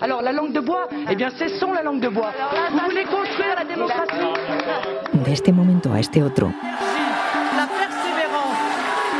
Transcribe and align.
Alors 0.00 0.22
la 0.22 0.32
langue 0.32 0.52
de 0.52 0.60
bois, 0.60 0.88
eh 1.10 1.14
bien 1.16 1.30
cessons 1.30 1.72
la 1.72 1.82
langue 1.82 2.00
de 2.00 2.08
bois. 2.08 2.32
Vous 2.72 2.78
voulez 2.84 3.04
construire 3.04 3.54
la 3.56 3.64
démocratie 3.64 5.22
De 5.24 5.32
este 5.32 5.52
momento 5.52 5.92
a 5.92 6.00
este 6.00 6.22
otro, 6.22 6.52
La 7.56 7.66
persévérance 7.66 8.58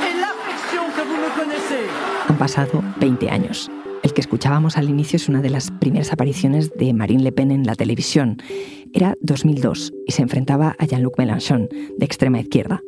et 0.07 0.15
l'affection 0.21 0.83
que 0.95 1.03
vous 1.03 1.17
me 1.17 1.31
connaissez. 1.41 1.89
han 2.29 2.37
pasado 2.37 2.83
20 3.01 3.31
años. 3.31 3.71
El 4.03 4.13
que 4.13 4.21
escuchábamos 4.21 4.77
al 4.77 4.89
inicio 4.89 5.17
es 5.17 5.29
una 5.29 5.41
de 5.41 5.51
las 5.51 5.71
primeras 5.71 6.13
apariciones 6.13 6.71
de 6.75 6.93
Marine 6.93 7.23
Le 7.25 7.33
Pen 7.33 7.51
en 7.51 7.65
la 7.67 7.75
televisión. 7.75 8.37
Era 8.93 9.15
2002 9.21 9.93
y 10.07 10.13
se 10.13 10.23
enfrentaba 10.23 10.77
a 10.79 10.85
Jean-Luc 10.85 11.19
Mélenchon, 11.19 11.69
de 11.99 12.05
extrema 12.05 12.39
izquierda. 12.39 12.83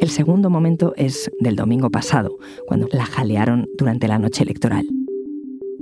El 0.00 0.08
segundo 0.10 0.50
momento 0.50 0.94
es 0.96 1.30
del 1.40 1.56
domingo 1.56 1.90
pasado, 1.90 2.36
cuando 2.66 2.88
la 2.92 3.04
jalearon 3.04 3.68
durante 3.76 4.08
la 4.08 4.18
noche 4.18 4.42
electoral. 4.42 4.86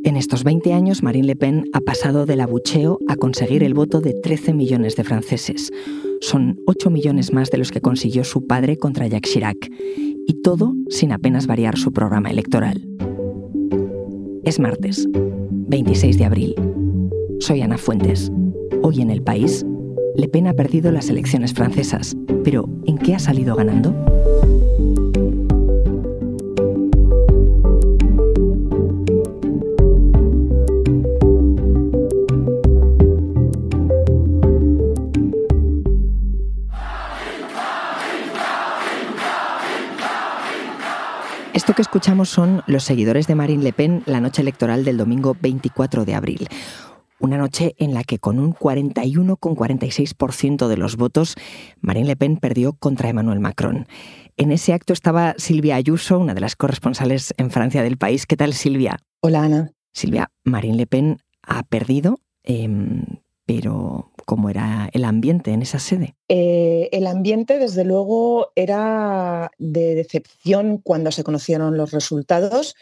En 0.04 0.16
estos 0.16 0.42
20 0.42 0.72
años, 0.72 1.04
Marine 1.04 1.28
Le 1.28 1.36
Pen 1.36 1.64
ha 1.72 1.80
pasado 1.80 2.26
del 2.26 2.40
abucheo 2.40 2.98
a 3.06 3.14
conseguir 3.14 3.62
el 3.62 3.72
voto 3.72 4.00
de 4.00 4.14
13 4.14 4.52
millones 4.52 4.96
de 4.96 5.04
franceses. 5.04 5.70
Son 6.20 6.58
8 6.66 6.90
millones 6.90 7.32
más 7.32 7.52
de 7.52 7.58
los 7.58 7.70
que 7.70 7.80
consiguió 7.80 8.24
su 8.24 8.48
padre 8.48 8.76
contra 8.76 9.06
Jacques 9.06 9.32
Chirac. 9.32 9.70
Y 10.26 10.42
todo 10.42 10.74
sin 10.88 11.12
apenas 11.12 11.46
variar 11.46 11.78
su 11.78 11.92
programa 11.92 12.30
electoral. 12.30 12.84
Es 14.42 14.58
martes, 14.58 15.06
26 15.12 16.18
de 16.18 16.24
abril. 16.24 16.54
Soy 17.38 17.60
Ana 17.62 17.78
Fuentes. 17.78 18.32
Hoy 18.82 19.02
en 19.02 19.10
el 19.10 19.22
país, 19.22 19.64
Le 20.16 20.26
Pen 20.26 20.48
ha 20.48 20.54
perdido 20.54 20.90
las 20.90 21.10
elecciones 21.10 21.54
francesas, 21.54 22.16
pero 22.42 22.68
¿en 22.86 22.98
qué 22.98 23.14
ha 23.14 23.20
salido 23.20 23.54
ganando? 23.54 23.94
Esto 41.72 41.78
que 41.78 41.88
escuchamos 41.88 42.28
son 42.28 42.62
los 42.66 42.84
seguidores 42.84 43.26
de 43.26 43.34
Marine 43.34 43.62
Le 43.62 43.72
Pen 43.72 44.02
la 44.04 44.20
noche 44.20 44.42
electoral 44.42 44.84
del 44.84 44.98
domingo 44.98 45.34
24 45.40 46.04
de 46.04 46.14
abril. 46.14 46.46
Una 47.18 47.38
noche 47.38 47.74
en 47.78 47.94
la 47.94 48.04
que 48.04 48.18
con 48.18 48.38
un 48.38 48.54
41,46% 48.54 50.68
de 50.68 50.76
los 50.76 50.96
votos, 50.96 51.34
Marine 51.80 52.08
Le 52.08 52.16
Pen 52.16 52.36
perdió 52.36 52.74
contra 52.74 53.08
Emmanuel 53.08 53.40
Macron. 53.40 53.86
En 54.36 54.52
ese 54.52 54.74
acto 54.74 54.92
estaba 54.92 55.34
Silvia 55.38 55.76
Ayuso, 55.76 56.18
una 56.18 56.34
de 56.34 56.42
las 56.42 56.56
corresponsales 56.56 57.32
en 57.38 57.50
Francia 57.50 57.82
del 57.82 57.96
país. 57.96 58.26
¿Qué 58.26 58.36
tal, 58.36 58.52
Silvia? 58.52 58.98
Hola, 59.22 59.44
Ana. 59.44 59.70
Silvia, 59.94 60.28
Marine 60.44 60.76
Le 60.76 60.86
Pen 60.86 61.22
ha 61.40 61.62
perdido, 61.62 62.18
em, 62.42 63.06
pero 63.44 64.12
¿cómo 64.24 64.50
era 64.50 64.88
el 64.92 65.04
ambiente 65.04 65.52
en 65.52 65.62
esa 65.62 65.78
sede? 65.78 66.14
Eh, 66.28 66.88
el 66.92 67.06
ambiente, 67.06 67.58
desde 67.58 67.84
luego, 67.84 68.52
era 68.54 69.50
de 69.58 69.94
decepción 69.94 70.78
cuando 70.78 71.10
se 71.12 71.24
conocieron 71.24 71.76
los 71.76 71.90
resultados, 71.90 72.76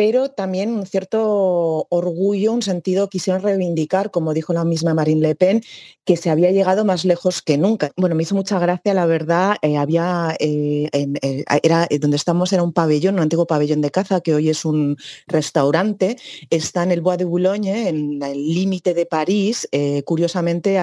pero 0.00 0.30
también 0.30 0.72
un 0.72 0.86
cierto 0.86 1.86
orgullo, 1.90 2.54
un 2.54 2.62
sentido, 2.62 3.10
quisieron 3.10 3.42
reivindicar, 3.42 4.10
como 4.10 4.32
dijo 4.32 4.54
la 4.54 4.64
misma 4.64 4.94
Marine 4.94 5.20
Le 5.20 5.34
Pen, 5.34 5.60
que 6.06 6.16
se 6.16 6.30
había 6.30 6.50
llegado 6.50 6.86
más 6.86 7.04
lejos 7.04 7.42
que 7.42 7.58
nunca. 7.58 7.92
Bueno, 7.98 8.14
me 8.14 8.22
hizo 8.22 8.34
mucha 8.34 8.58
gracia, 8.58 8.94
la 8.94 9.04
verdad, 9.04 9.56
eh, 9.60 9.76
había, 9.76 10.34
eh, 10.40 10.88
eh, 10.92 11.44
era, 11.62 11.86
donde 12.00 12.16
estamos 12.16 12.50
era 12.54 12.62
un 12.62 12.72
pabellón, 12.72 13.16
un 13.16 13.20
antiguo 13.20 13.46
pabellón 13.46 13.82
de 13.82 13.90
caza, 13.90 14.22
que 14.22 14.34
hoy 14.34 14.48
es 14.48 14.64
un 14.64 14.96
restaurante, 15.26 16.16
está 16.48 16.82
en 16.82 16.92
el 16.92 17.02
Bois 17.02 17.18
de 17.18 17.26
Boulogne, 17.26 17.90
en 17.90 18.22
el 18.22 18.54
límite 18.54 18.94
de 18.94 19.04
París, 19.04 19.68
curiosamente 20.06 20.78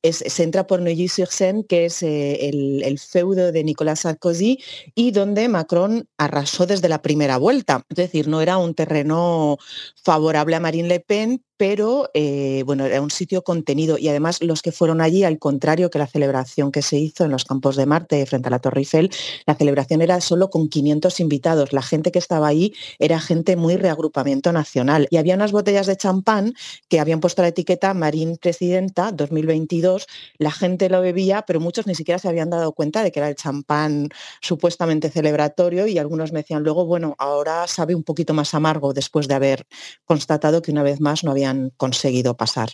se 0.00 0.42
entra 0.44 0.68
por 0.68 0.80
Neuilly-sur-Seine, 0.80 1.64
que 1.66 1.86
es 1.86 2.04
el, 2.04 2.84
el 2.84 2.98
feudo 3.00 3.50
de 3.50 3.64
Nicolas 3.64 4.00
Sarkozy, 4.00 4.60
y 4.94 5.10
donde 5.10 5.48
Macron 5.48 6.06
arrasó 6.18 6.66
desde 6.66 6.88
la 6.88 7.02
primera 7.02 7.36
vuelta. 7.36 7.84
Es 7.88 7.96
decir, 7.96 8.28
no 8.28 8.40
era 8.40 8.59
un 8.62 8.74
terreno 8.74 9.58
favorable 10.02 10.56
a 10.56 10.60
Marine 10.60 10.88
Le 10.88 11.00
Pen, 11.00 11.44
pero 11.60 12.08
eh, 12.14 12.62
bueno, 12.64 12.86
era 12.86 13.02
un 13.02 13.10
sitio 13.10 13.44
contenido 13.44 13.98
y 13.98 14.08
además 14.08 14.42
los 14.42 14.62
que 14.62 14.72
fueron 14.72 15.02
allí, 15.02 15.24
al 15.24 15.38
contrario 15.38 15.90
que 15.90 15.98
la 15.98 16.06
celebración 16.06 16.72
que 16.72 16.80
se 16.80 16.96
hizo 16.96 17.26
en 17.26 17.30
los 17.30 17.44
Campos 17.44 17.76
de 17.76 17.84
Marte 17.84 18.24
frente 18.24 18.48
a 18.48 18.50
la 18.50 18.60
Torre 18.60 18.80
Eiffel, 18.80 19.10
la 19.44 19.54
celebración 19.54 20.00
era 20.00 20.22
solo 20.22 20.48
con 20.48 20.70
500 20.70 21.20
invitados. 21.20 21.74
La 21.74 21.82
gente 21.82 22.12
que 22.12 22.18
estaba 22.18 22.48
ahí 22.48 22.72
era 22.98 23.20
gente 23.20 23.56
muy 23.56 23.76
reagrupamiento 23.76 24.52
nacional 24.52 25.06
y 25.10 25.18
había 25.18 25.34
unas 25.34 25.52
botellas 25.52 25.86
de 25.86 25.98
champán 25.98 26.54
que 26.88 26.98
habían 26.98 27.20
puesto 27.20 27.42
la 27.42 27.48
etiqueta 27.48 27.92
Marín 27.92 28.38
Presidenta 28.38 29.12
2022. 29.12 30.06
La 30.38 30.52
gente 30.52 30.88
lo 30.88 31.02
bebía, 31.02 31.42
pero 31.42 31.60
muchos 31.60 31.86
ni 31.86 31.94
siquiera 31.94 32.18
se 32.18 32.28
habían 32.28 32.48
dado 32.48 32.72
cuenta 32.72 33.02
de 33.02 33.12
que 33.12 33.18
era 33.18 33.28
el 33.28 33.36
champán 33.36 34.08
supuestamente 34.40 35.10
celebratorio 35.10 35.86
y 35.86 35.98
algunos 35.98 36.32
me 36.32 36.38
decían 36.38 36.62
luego, 36.62 36.86
bueno, 36.86 37.16
ahora 37.18 37.66
sabe 37.66 37.94
un 37.94 38.02
poquito 38.02 38.32
más 38.32 38.54
amargo 38.54 38.94
después 38.94 39.28
de 39.28 39.34
haber 39.34 39.66
constatado 40.06 40.62
que 40.62 40.72
una 40.72 40.82
vez 40.82 41.02
más 41.02 41.22
no 41.22 41.34
habían 41.50 41.70
conseguido 41.76 42.36
pasar. 42.36 42.70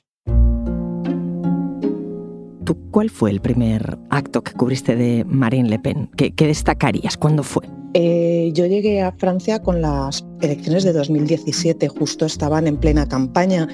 ¿Tú 2.65 2.77
cuál 2.91 3.11
fue 3.11 3.31
el 3.31 3.41
primer 3.41 3.99
acto 4.11 4.43
que 4.43 4.53
cubriste 4.53 4.97
de 4.97 5.25
Marine 5.25 5.69
Le 5.69 5.79
Pen? 5.79 6.11
¿Qué, 6.17 6.35
qué 6.35 6.47
destacarías? 6.47 7.17
¿Cuándo 7.17 7.43
fue? 7.43 7.65
Eh, 7.95 8.51
yo 8.53 8.67
llegué 8.67 9.03
a 9.03 9.13
Francia 9.13 9.63
con 9.63 9.81
las 9.81 10.27
elecciones 10.41 10.85
de 10.85 10.93
2017, 10.93 11.89
justo 11.89 12.27
estaban 12.27 12.67
en 12.67 12.77
plena 12.77 13.09
campaña 13.09 13.69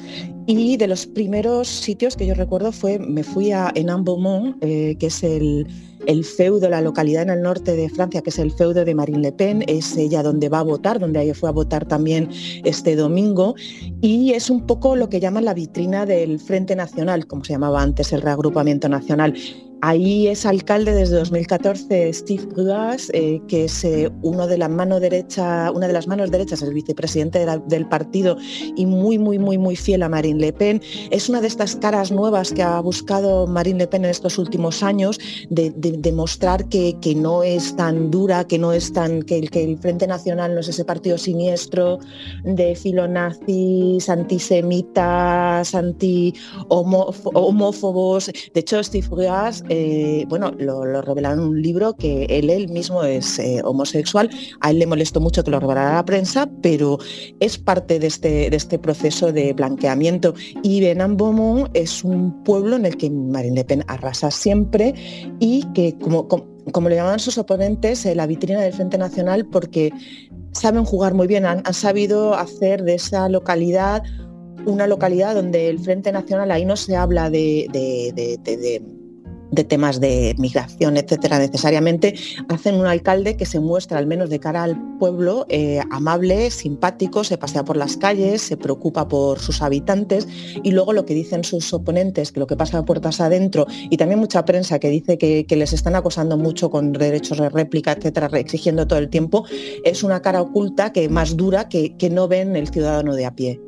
y 0.47 0.77
de 0.77 0.89
los 0.89 1.06
primeros 1.06 1.69
sitios 1.69 2.17
que 2.17 2.27
yo 2.27 2.34
recuerdo 2.34 2.73
fue, 2.73 2.99
me 2.99 3.23
fui 3.23 3.53
a 3.53 3.71
Enan-Beaumont, 3.75 4.56
eh, 4.61 4.97
que 4.99 5.06
es 5.06 5.23
el, 5.23 5.67
el 6.06 6.25
feudo, 6.25 6.69
la 6.69 6.81
localidad 6.81 7.23
en 7.23 7.31
el 7.31 7.43
norte 7.43 7.77
de 7.77 7.89
Francia, 7.89 8.23
que 8.23 8.31
es 8.31 8.39
el 8.39 8.50
feudo 8.50 8.84
de 8.84 8.95
Marine 8.95 9.21
Le 9.21 9.33
Pen, 9.33 9.65
es 9.69 9.97
ella 9.97 10.23
donde 10.23 10.49
va 10.49 10.61
a 10.61 10.65
votar, 10.65 10.99
donde 10.99 11.23
ella 11.23 11.34
fue 11.34 11.49
a 11.49 11.53
votar 11.53 11.87
también 11.87 12.28
este 12.65 12.97
domingo, 12.97 13.55
y 14.00 14.33
es 14.33 14.50
un 14.50 14.67
poco 14.67 14.97
lo 14.97 15.09
que 15.09 15.21
llaman 15.21 15.44
la 15.44 15.55
vitrina 15.55 16.06
del 16.06 16.41
Frente 16.41 16.75
Nacional, 16.75 17.27
como 17.27 17.44
se 17.44 17.53
llamaba 17.53 17.83
antes 17.83 18.12
el 18.12 18.23
reagrupamiento 18.23 18.89
nacional. 18.89 19.34
Ahí 19.84 20.29
es 20.29 20.47
alcalde 20.47 20.94
desde 20.94 21.17
2014 21.17 22.12
Steve 22.12 22.47
Bruas, 22.47 23.11
eh, 23.15 23.41
que 23.49 23.65
es 23.65 23.83
eh, 23.83 24.12
uno 24.23 24.47
de 24.47 24.56
la 24.56 24.69
mano 24.69 25.00
derecha, 25.00 25.73
una 25.73 25.89
de 25.89 25.93
las 25.93 26.06
manos 26.06 26.31
derechas, 26.31 26.51
el 26.60 26.74
vicepresidente 26.74 27.46
del 27.68 27.88
partido 27.88 28.36
y 28.76 28.84
muy, 28.84 29.16
muy, 29.18 29.38
muy, 29.38 29.56
muy 29.56 29.76
fiel 29.76 30.02
a 30.02 30.08
Marine 30.10 30.38
Le 30.40 30.52
Pen. 30.52 30.82
Es 31.10 31.28
una 31.30 31.40
de 31.40 31.46
estas 31.46 31.76
caras 31.76 32.10
nuevas 32.12 32.52
que 32.52 32.62
ha 32.62 32.80
buscado 32.80 33.46
Marine 33.46 33.78
Le 33.78 33.86
Pen 33.86 34.04
en 34.04 34.10
estos 34.10 34.36
últimos 34.38 34.82
años 34.82 35.18
de, 35.48 35.70
de- 35.70 35.92
de 35.92 36.12
mostrar 36.12 36.68
que, 36.68 36.96
que 37.00 37.14
no 37.14 37.42
es 37.44 37.76
tan 37.76 38.10
dura, 38.10 38.44
que 38.46 38.58
no 38.58 38.72
es 38.72 38.92
tan, 38.92 39.22
que 39.22 39.40
que 39.52 39.62
el 39.64 39.78
Frente 39.78 40.06
Nacional 40.06 40.54
no 40.54 40.60
es 40.60 40.68
ese 40.68 40.84
partido 40.84 41.18
siniestro 41.18 41.98
de 42.44 42.74
filonazis, 42.74 44.08
antisemitas, 44.08 45.74
anti 45.74 46.34
homófobos. 46.69 48.30
De 48.54 48.60
hecho, 48.60 48.82
Steve 48.82 49.06
Bruas, 49.08 49.64
eh, 49.69 50.24
bueno, 50.28 50.52
lo, 50.58 50.84
lo 50.84 51.02
revelaron 51.02 51.40
en 51.40 51.44
un 51.46 51.62
libro 51.62 51.94
que 51.94 52.24
él, 52.28 52.50
él 52.50 52.69
mismo 52.69 53.02
es 53.02 53.38
eh, 53.38 53.60
homosexual. 53.64 54.30
A 54.60 54.70
él 54.70 54.78
le 54.78 54.86
molestó 54.86 55.20
mucho 55.20 55.42
que 55.44 55.50
lo 55.50 55.60
revelara 55.60 55.94
la 55.94 56.04
prensa, 56.04 56.41
pero 56.47 56.98
es 57.41 57.58
parte 57.58 57.98
de 57.98 58.06
este, 58.06 58.50
de 58.50 58.56
este 58.56 58.78
proceso 58.78 59.32
de 59.32 59.53
blanqueamiento. 59.53 60.34
Y 60.62 60.80
Benin-Beaumont 60.80 61.70
es 61.75 62.04
un 62.04 62.42
pueblo 62.44 62.76
en 62.76 62.86
el 62.86 62.97
que 62.97 63.10
Marine 63.10 63.56
Le 63.56 63.64
Pen 63.64 63.84
arrasa 63.88 64.30
siempre 64.30 64.94
y 65.41 65.64
que, 65.75 65.97
como, 65.98 66.28
como, 66.28 66.47
como 66.70 66.88
le 66.88 66.97
llamaban 66.97 67.19
sus 67.19 67.38
oponentes, 67.38 68.06
eh, 68.06 68.14
la 68.14 68.26
vitrina 68.26 68.60
del 68.60 68.72
Frente 68.72 68.98
Nacional, 68.98 69.47
porque 69.47 69.91
saben 70.52 70.84
jugar 70.84 71.14
muy 71.14 71.26
bien, 71.26 71.47
han, 71.47 71.62
sabido 71.75 72.34
hacer 72.34 72.84
de 72.84 72.94
esa 72.94 73.28
localidad 73.28 74.02
una 74.64 74.87
localidad 74.87 75.34
donde 75.34 75.69
el 75.69 75.81
Frente 75.81 76.12
Nacional 76.12 76.52
ahí 76.52 76.64
no 76.64 76.76
se 76.76 76.94
habla 76.94 77.31
de, 77.31 77.67
de 79.52 79.64
temas 79.64 80.00
de 80.00 80.34
migración, 80.38 80.96
etcétera, 80.96 81.38
necesariamente, 81.38 82.14
hacen 82.49 82.75
un 82.75 82.87
alcalde 82.87 83.37
que 83.37 83.46
se 83.46 83.60
muestra, 83.60 83.99
al 83.99 84.06
menos 84.06 84.31
de 84.31 84.40
cara 84.40 84.64
al 84.64 84.99
pueblo, 84.99 85.46
eh, 85.49 85.81
amable, 85.90 86.50
simpático, 86.50 87.22
se 87.22 87.38
pasea 87.38 87.64
por 87.64 87.76
las 87.76 87.96
calles, 87.96 88.43
se 88.43 88.56
preocupa 88.56 89.06
por 89.06 89.38
sus 89.38 89.62
habitantes 89.62 90.26
y 90.62 90.72
luego 90.72 90.93
lo 90.93 91.04
que 91.04 91.14
dicen 91.14 91.44
sus 91.44 91.72
oponentes, 91.72 92.32
que 92.32 92.40
lo 92.40 92.46
que 92.46 92.56
pasa 92.56 92.78
a 92.78 92.84
puertas 92.84 93.20
adentro, 93.20 93.66
y 93.90 93.96
también 93.99 94.19
mucha 94.19 94.44
prensa 94.44 94.78
que 94.78 94.88
dice 94.88 95.19
que, 95.19 95.44
que 95.46 95.56
les 95.56 95.72
están 95.72 95.94
acosando 95.94 96.37
mucho 96.37 96.70
con 96.70 96.93
derechos 96.93 97.38
de 97.38 97.50
réplica, 97.50 97.93
etcétera, 97.93 98.28
exigiendo 98.38 98.87
todo 98.87 98.98
el 98.98 99.10
tiempo, 99.10 99.44
es 99.84 100.02
una 100.02 100.22
cara 100.22 100.40
oculta 100.40 100.93
que 100.93 101.08
más 101.08 101.37
dura 101.37 101.69
que, 101.69 101.96
que 101.98 102.08
no 102.08 102.26
ven 102.26 102.56
el 102.56 102.69
ciudadano 102.69 103.14
de 103.14 103.26
a 103.26 103.34
pie. 103.34 103.60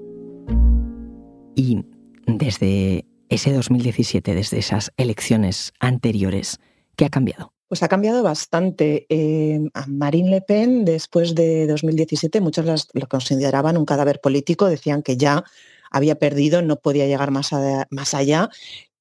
Y 1.54 1.84
desde 2.26 3.04
ese 3.34 3.52
2017, 3.52 4.34
desde 4.34 4.58
esas 4.58 4.92
elecciones 4.96 5.72
anteriores, 5.80 6.60
¿qué 6.96 7.04
ha 7.04 7.10
cambiado? 7.10 7.52
Pues 7.68 7.82
ha 7.82 7.88
cambiado 7.88 8.22
bastante. 8.22 9.06
Eh, 9.08 9.60
a 9.74 9.86
Marine 9.86 10.30
Le 10.30 10.40
Pen, 10.42 10.84
después 10.84 11.34
de 11.34 11.66
2017, 11.66 12.40
muchos 12.40 12.88
lo 12.92 13.08
consideraban 13.08 13.76
un 13.76 13.84
cadáver 13.84 14.20
político, 14.20 14.66
decían 14.66 15.02
que 15.02 15.16
ya 15.16 15.44
había 15.90 16.16
perdido, 16.16 16.62
no 16.62 16.76
podía 16.76 17.06
llegar 17.06 17.30
más, 17.30 17.50
más 17.90 18.14
allá 18.14 18.50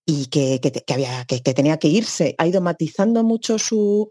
y 0.05 0.27
que, 0.27 0.59
que, 0.59 1.53
tenía 1.53 1.77
que 1.77 1.87
irse. 1.87 2.35
Ha 2.37 2.47
ido 2.47 2.61
matizando 2.61 3.23
mucho 3.23 3.57
su, 3.59 4.09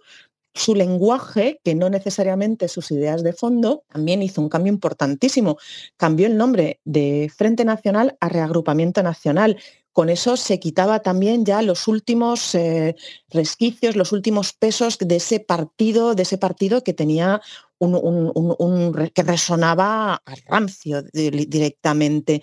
su 0.54 0.75
lenguaje, 0.75 1.60
que 1.64 1.75
no 1.75 1.90
necesariamente 1.90 2.68
sus 2.68 2.90
ideas 2.90 3.22
de 3.22 3.32
fondo, 3.32 3.84
también 3.88 4.22
hizo 4.22 4.40
un 4.40 4.48
cambio 4.48 4.72
importantísimo. 4.72 5.58
Cambió 5.96 6.26
el 6.26 6.36
nombre 6.36 6.80
de 6.84 7.30
Frente 7.34 7.64
Nacional 7.64 8.16
a 8.20 8.28
Reagrupamiento 8.28 9.02
Nacional. 9.02 9.58
Con 9.92 10.08
eso 10.08 10.36
se 10.36 10.58
quitaba 10.58 11.00
también 11.00 11.44
ya 11.44 11.60
los 11.60 11.86
últimos 11.86 12.54
eh, 12.54 12.96
resquicios, 13.28 13.94
los 13.94 14.12
últimos 14.12 14.54
pesos 14.54 14.96
de 14.98 15.16
ese 15.16 15.38
partido, 15.40 16.14
de 16.14 16.22
ese 16.22 16.38
partido 16.38 16.82
que 16.82 16.94
tenía 16.94 17.42
un, 17.78 19.10
que 19.14 19.22
resonaba 19.22 20.14
a 20.14 20.34
rancio 20.46 21.02
directamente. 21.12 22.42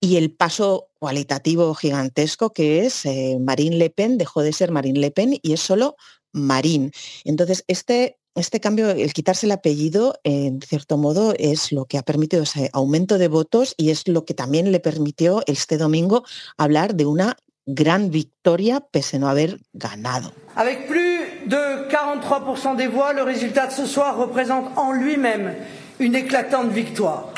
Y 0.00 0.16
el 0.16 0.32
paso 0.32 0.90
cualitativo 0.98 1.74
gigantesco 1.74 2.52
que 2.52 2.86
es 2.86 3.06
eh, 3.06 3.38
Marine 3.40 3.76
Le 3.76 3.90
Pen 3.90 4.18
dejó 4.18 4.42
de 4.42 4.52
ser 4.52 4.70
Marine 4.70 5.00
Le 5.00 5.10
Pen 5.10 5.38
y 5.42 5.52
es 5.52 5.60
solo 5.60 5.96
Marín. 6.32 6.92
Entonces, 7.24 7.64
este, 7.68 8.18
este 8.34 8.58
cambio, 8.60 8.90
el 8.90 9.12
quitarse 9.12 9.46
el 9.46 9.52
apellido, 9.52 10.18
en 10.24 10.60
cierto 10.60 10.96
modo, 10.96 11.34
es 11.38 11.70
lo 11.70 11.84
que 11.84 11.98
ha 11.98 12.02
permitido 12.02 12.42
ese 12.42 12.68
aumento 12.72 13.16
de 13.18 13.28
votos 13.28 13.74
y 13.76 13.90
es 13.90 14.08
lo 14.08 14.24
que 14.24 14.34
también 14.34 14.72
le 14.72 14.80
permitió 14.80 15.42
este 15.46 15.78
domingo 15.78 16.24
hablar 16.56 16.94
de 16.94 17.06
una 17.06 17.36
gran 17.66 18.10
victoria 18.10 18.80
pese 18.80 19.16
a 19.16 19.20
no 19.20 19.28
haber 19.28 19.60
ganado. 19.72 20.32
Avec 20.56 20.86
plus 20.86 21.48
de 21.48 21.88
43% 21.88 22.76
des 22.76 22.88
voix, 22.88 23.12
le 23.12 23.22
résultat 23.22 23.68
de 23.68 23.72
ce 23.72 23.86
soir 23.86 24.16
représente 24.16 24.66
en 24.76 24.92
lui-même 24.92 25.54
une 25.98 26.16
éclatante 26.16 26.70
victoire. 26.72 27.32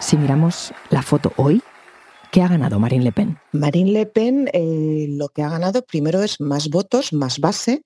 Si 0.00 0.16
miramos 0.16 0.72
la 0.90 1.02
foto 1.02 1.32
hoy, 1.36 1.62
¿Qué 2.34 2.42
ha 2.42 2.48
ganado 2.48 2.80
Marine 2.80 3.04
Le 3.04 3.12
Pen? 3.12 3.38
Marine 3.52 3.92
Le 3.92 4.06
Pen 4.06 4.50
eh, 4.52 5.06
lo 5.08 5.28
que 5.28 5.44
ha 5.44 5.50
ganado 5.50 5.84
primero 5.86 6.20
es 6.20 6.40
más 6.40 6.68
votos, 6.68 7.12
más 7.12 7.38
base. 7.38 7.84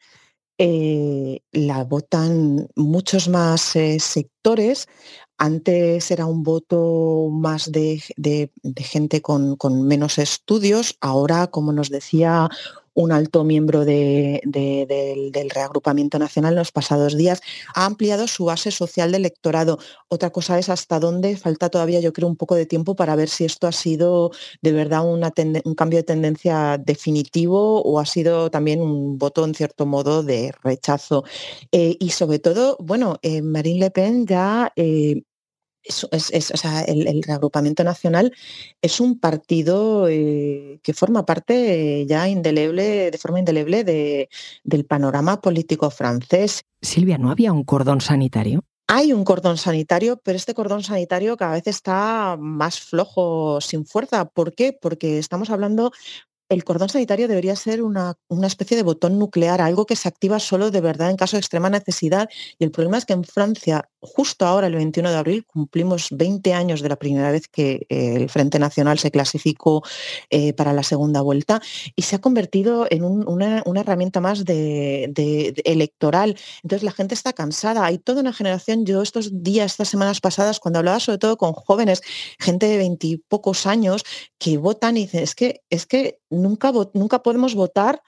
Eh, 0.57 1.41
la 1.53 1.85
votan 1.85 2.67
muchos 2.75 3.29
más 3.29 3.77
eh, 3.77 4.01
sectores. 4.01 4.89
Antes 5.37 6.11
era 6.11 6.25
un 6.25 6.45
voto 6.45 7.29
más 7.31 7.71
de, 7.71 8.03
gente 8.75 9.21
con, 9.21 9.57
con, 9.57 9.87
menos 9.87 10.17
estudios. 10.17 10.97
Ahora, 11.03 11.49
como 11.49 11.75
nos 11.75 11.91
decía 11.91 12.49
un 12.99 13.13
alto 13.13 13.45
miembro 13.45 13.85
del, 13.85 14.41
reagrupamiento 15.55 16.19
nacional 16.19 16.55
en 16.55 16.59
los 16.59 16.73
pasados 16.73 17.17
días, 17.17 17.41
ha 17.75 17.87
ampliado 17.87 18.27
su 18.27 18.47
base 18.47 18.73
social 18.73 19.13
de 19.13 19.19
electorado. 19.19 19.79
Otra 20.09 20.31
cosa 20.31 20.59
es 20.59 20.69
hasta 20.69 20.99
dónde 20.99 21.37
falta 21.37 21.69
todavía, 21.69 22.01
yo 22.01 22.13
creo, 22.13 22.27
un 22.27 22.37
poco 22.37 22.57
de 22.57 22.67
tiempo 22.67 22.97
para 22.97 23.15
ver 23.15 23.29
si 23.29 23.45
esto 23.45 23.69
ha 23.69 23.73
sido 23.73 24.33
de 24.63 24.73
verdad 24.73 25.05
un 25.05 25.75
cambio 25.77 26.01
de 26.01 26.03
tendencia 26.03 26.77
definitivo 26.77 27.83
o 27.83 28.01
ha 28.01 28.07
sido 28.07 28.51
también 28.51 28.83
un 28.83 29.17
voto, 29.17 29.45
en 29.45 29.55
cierto 29.55 29.87
modo, 29.87 30.25
de 30.25 30.53
rechazo. 30.65 31.23
Eh, 31.71 31.97
y 32.01 32.11
sobre 32.11 32.41
todo, 32.41 32.77
bueno, 32.81 33.19
eh, 33.23 33.43
Marine 33.43 33.79
Le 33.79 33.91
Pen 33.93 34.27
ya 34.27 34.73
eh, 34.75 35.23
el, 36.87 37.23
reagrupamiento 37.23 37.85
nacional 37.85 38.33
es 38.83 39.01
un 39.01 39.19
partido 39.19 40.09
eh, 40.09 40.81
que 40.83 40.95
forma 40.95 41.25
parte 41.27 42.07
ya 42.07 42.29
indeleble, 42.29 43.11
de 43.11 43.19
forma 43.19 43.39
indeleble 43.39 44.29
del 44.65 44.85
panorama 44.85 45.41
político 45.41 45.91
francés. 45.91 46.63
Silvia, 46.81 47.19
¿no 47.19 47.31
había 47.31 47.53
un 47.53 47.65
cordón 47.65 48.01
sanitario? 48.01 48.65
Hay 48.91 49.13
un 49.13 49.23
cordón 49.23 49.59
sanitario, 49.59 50.19
pero 50.25 50.37
este 50.37 50.55
cordón 50.55 50.83
sanitario 50.83 51.37
cada 51.37 51.53
vez 51.53 51.67
está 51.67 52.39
más 52.41 52.81
flojo, 52.81 53.61
sin 53.61 53.85
fuerza. 53.85 54.25
¿Por 54.25 54.55
qué? 54.55 54.73
Porque 54.73 55.19
estamos 55.19 55.51
hablando 55.51 55.93
el 56.49 56.65
cordón 56.65 56.89
sanitario 56.89 57.29
debería 57.29 57.57
ser 57.57 57.83
una, 57.83 58.17
especie 58.45 58.77
de 58.77 58.83
botón 58.83 59.19
nuclear, 59.19 59.61
algo 59.61 59.85
que 59.87 59.97
se 59.97 60.09
activa 60.09 60.39
solo 60.39 60.71
de 60.71 60.81
verdad 60.81 61.11
en 61.11 61.17
caso 61.17 61.37
de 61.37 61.41
extrema 61.41 61.69
necesidad. 61.69 62.29
Y 62.59 62.65
el 62.65 62.71
problema 62.71 62.99
es 62.99 63.05
que 63.05 63.13
en 63.13 63.25
Francia, 63.25 63.89
justo 64.01 64.47
ahora, 64.47 64.67
el 64.67 64.75
21 64.75 65.11
de 65.11 65.17
abril, 65.17 65.47
cumplimos 65.47 66.09
20 66.11 66.55
años 66.55 66.81
de 66.81 66.89
la 66.89 66.97
primera 66.97 67.31
vez 67.31 67.49
que 67.49 67.87
eh, 67.89 68.15
el 68.17 68.31
Frente 68.31 68.59
Nacional 68.59 68.99
se 68.99 69.11
clasificó 69.11 69.83
eh, 70.31 70.55
para 70.55 70.73
la 70.73 70.83
segunda 70.83 71.21
vuelta 71.21 71.61
y 71.95 72.03
se 72.03 72.17
ha 72.17 72.21
convertido 72.21 72.87
en 72.91 73.05
una, 73.05 73.63
herramienta 73.81 74.21
más 74.21 74.45
de, 74.45 75.55
electoral. 75.65 76.37
Entonces 76.63 76.83
la 76.83 76.93
gente 76.93 77.15
está 77.15 77.33
cansada. 77.33 77.85
Hay 77.85 77.99
toda 77.99 78.23
una 78.23 78.33
generación, 78.33 78.87
yo 78.87 79.03
estos 79.03 79.43
días, 79.43 79.73
estas 79.73 79.89
semanas 79.89 80.21
pasadas, 80.21 80.61
cuando 80.61 80.79
hablaba 80.79 81.01
sobre 81.01 81.19
todo 81.19 81.37
con 81.37 81.53
jóvenes, 81.53 82.03
gente 82.39 82.67
de 82.67 82.79
veintipocos 82.79 83.67
años, 83.67 84.05
que 84.39 84.57
votan 84.57 84.97
y 84.97 85.03
dicen, 85.03 85.23
es 85.23 85.35
que, 85.35 85.63
es 85.71 85.87
que 85.87 86.21
nunca, 86.39 86.73
nunca 86.95 87.23
podemos 87.23 87.55
votar 87.55 88.03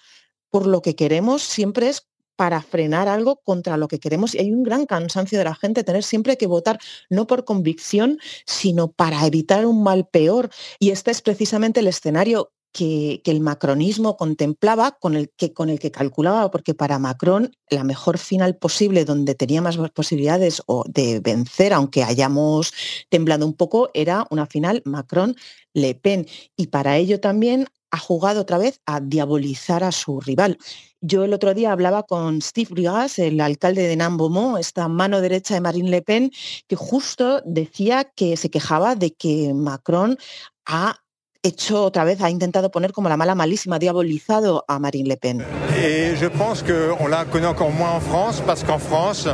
por 0.50 0.66
lo 0.66 0.82
que 0.82 0.96
queremos, 0.96 1.42
siempre 1.42 1.88
es 1.88 2.08
para 2.40 2.62
frenar 2.62 3.06
algo 3.06 3.42
contra 3.44 3.76
lo 3.76 3.86
que 3.86 4.00
queremos. 4.00 4.34
Y 4.34 4.38
hay 4.38 4.50
un 4.50 4.62
gran 4.62 4.86
cansancio 4.86 5.36
de 5.36 5.44
la 5.44 5.54
gente 5.54 5.84
tener 5.84 6.02
siempre 6.02 6.38
que 6.38 6.46
votar 6.46 6.78
no 7.10 7.26
por 7.26 7.44
convicción, 7.44 8.18
sino 8.46 8.92
para 8.92 9.26
evitar 9.26 9.66
un 9.66 9.82
mal 9.82 10.08
peor. 10.08 10.48
Y 10.78 10.88
este 10.88 11.10
es 11.10 11.20
precisamente 11.20 11.80
el 11.80 11.86
escenario 11.86 12.50
que, 12.72 13.20
el 13.24 13.40
macronismo 13.40 14.16
contemplaba, 14.16 14.92
con 14.92 15.16
el, 15.16 15.30
que, 15.36 15.52
con 15.52 15.68
el 15.68 15.78
que 15.78 15.90
calculaba, 15.90 16.50
porque 16.50 16.74
para 16.74 16.98
Macron 16.98 17.54
la 17.68 17.84
mejor 17.84 18.18
final 18.18 18.56
posible, 18.56 19.04
donde 19.04 19.34
tenía 19.34 19.60
más 19.60 19.76
posibilidades 19.90 20.62
de 20.86 21.20
vencer, 21.20 21.72
aunque 21.72 22.04
hayamos 22.04 22.72
temblado 23.08 23.46
un 23.46 23.54
poco, 23.54 23.90
era 23.92 24.26
una 24.30 24.46
final 24.46 24.82
Macron-Le 24.84 25.94
Pen. 25.96 26.26
Y 26.56 26.68
para 26.68 26.96
ello 26.96 27.20
también 27.20 27.66
ha 27.90 27.98
jugado 27.98 28.42
otra 28.42 28.58
vez 28.58 28.80
a 28.86 29.00
diabolizar 29.00 29.84
a 29.84 29.92
su 29.92 30.20
rival. 30.20 30.58
Yo 31.00 31.24
el 31.24 31.32
otro 31.32 31.54
día 31.54 31.72
hablaba 31.72 32.02
con 32.02 32.42
Steve 32.42 32.68
Brigas, 32.72 33.18
el 33.18 33.40
alcalde 33.40 33.86
de 33.86 33.96
Nambomo, 33.96 34.58
esta 34.58 34.86
mano 34.88 35.20
derecha 35.20 35.54
de 35.54 35.60
Marine 35.60 35.90
Le 35.90 36.02
Pen, 36.02 36.30
que 36.68 36.76
justo 36.76 37.40
decía 37.44 38.04
que 38.04 38.36
se 38.36 38.50
quejaba 38.50 38.96
de 38.96 39.12
que 39.12 39.52
Macron 39.54 40.18
ha 40.66 40.96
hecho 41.42 41.84
otra 41.84 42.04
vez, 42.04 42.20
ha 42.20 42.28
intentado 42.28 42.70
poner 42.70 42.92
como 42.92 43.08
la 43.08 43.16
mala 43.16 43.34
malísima, 43.34 43.78
diabolizado 43.78 44.64
a 44.68 44.78
Marine 44.78 45.08
Le 45.08 45.16
Pen. 45.16 45.44
Et 45.82 46.14
je 46.16 46.26
pense 46.26 46.62
qu'on 46.62 47.08
la 47.08 47.24
connaît 47.24 47.46
encore 47.46 47.70
moins 47.70 47.92
en 47.92 48.00
France, 48.00 48.42
parce 48.44 48.62
qu'en 48.62 48.78
France, 48.78 49.26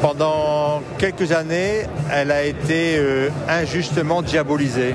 pendant 0.00 0.80
quelques 0.98 1.32
années, 1.32 1.86
elle 2.12 2.30
a 2.30 2.44
été 2.44 2.98
euh, 2.98 3.30
injustement 3.48 4.22
diabolisée. 4.22 4.94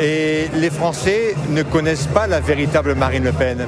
Et 0.00 0.48
les 0.54 0.70
Français 0.70 1.34
ne 1.50 1.62
connaissent 1.62 2.08
pas 2.08 2.26
la 2.26 2.40
véritable 2.40 2.94
Marine 2.94 3.24
Le 3.24 3.32
Pen. 3.32 3.58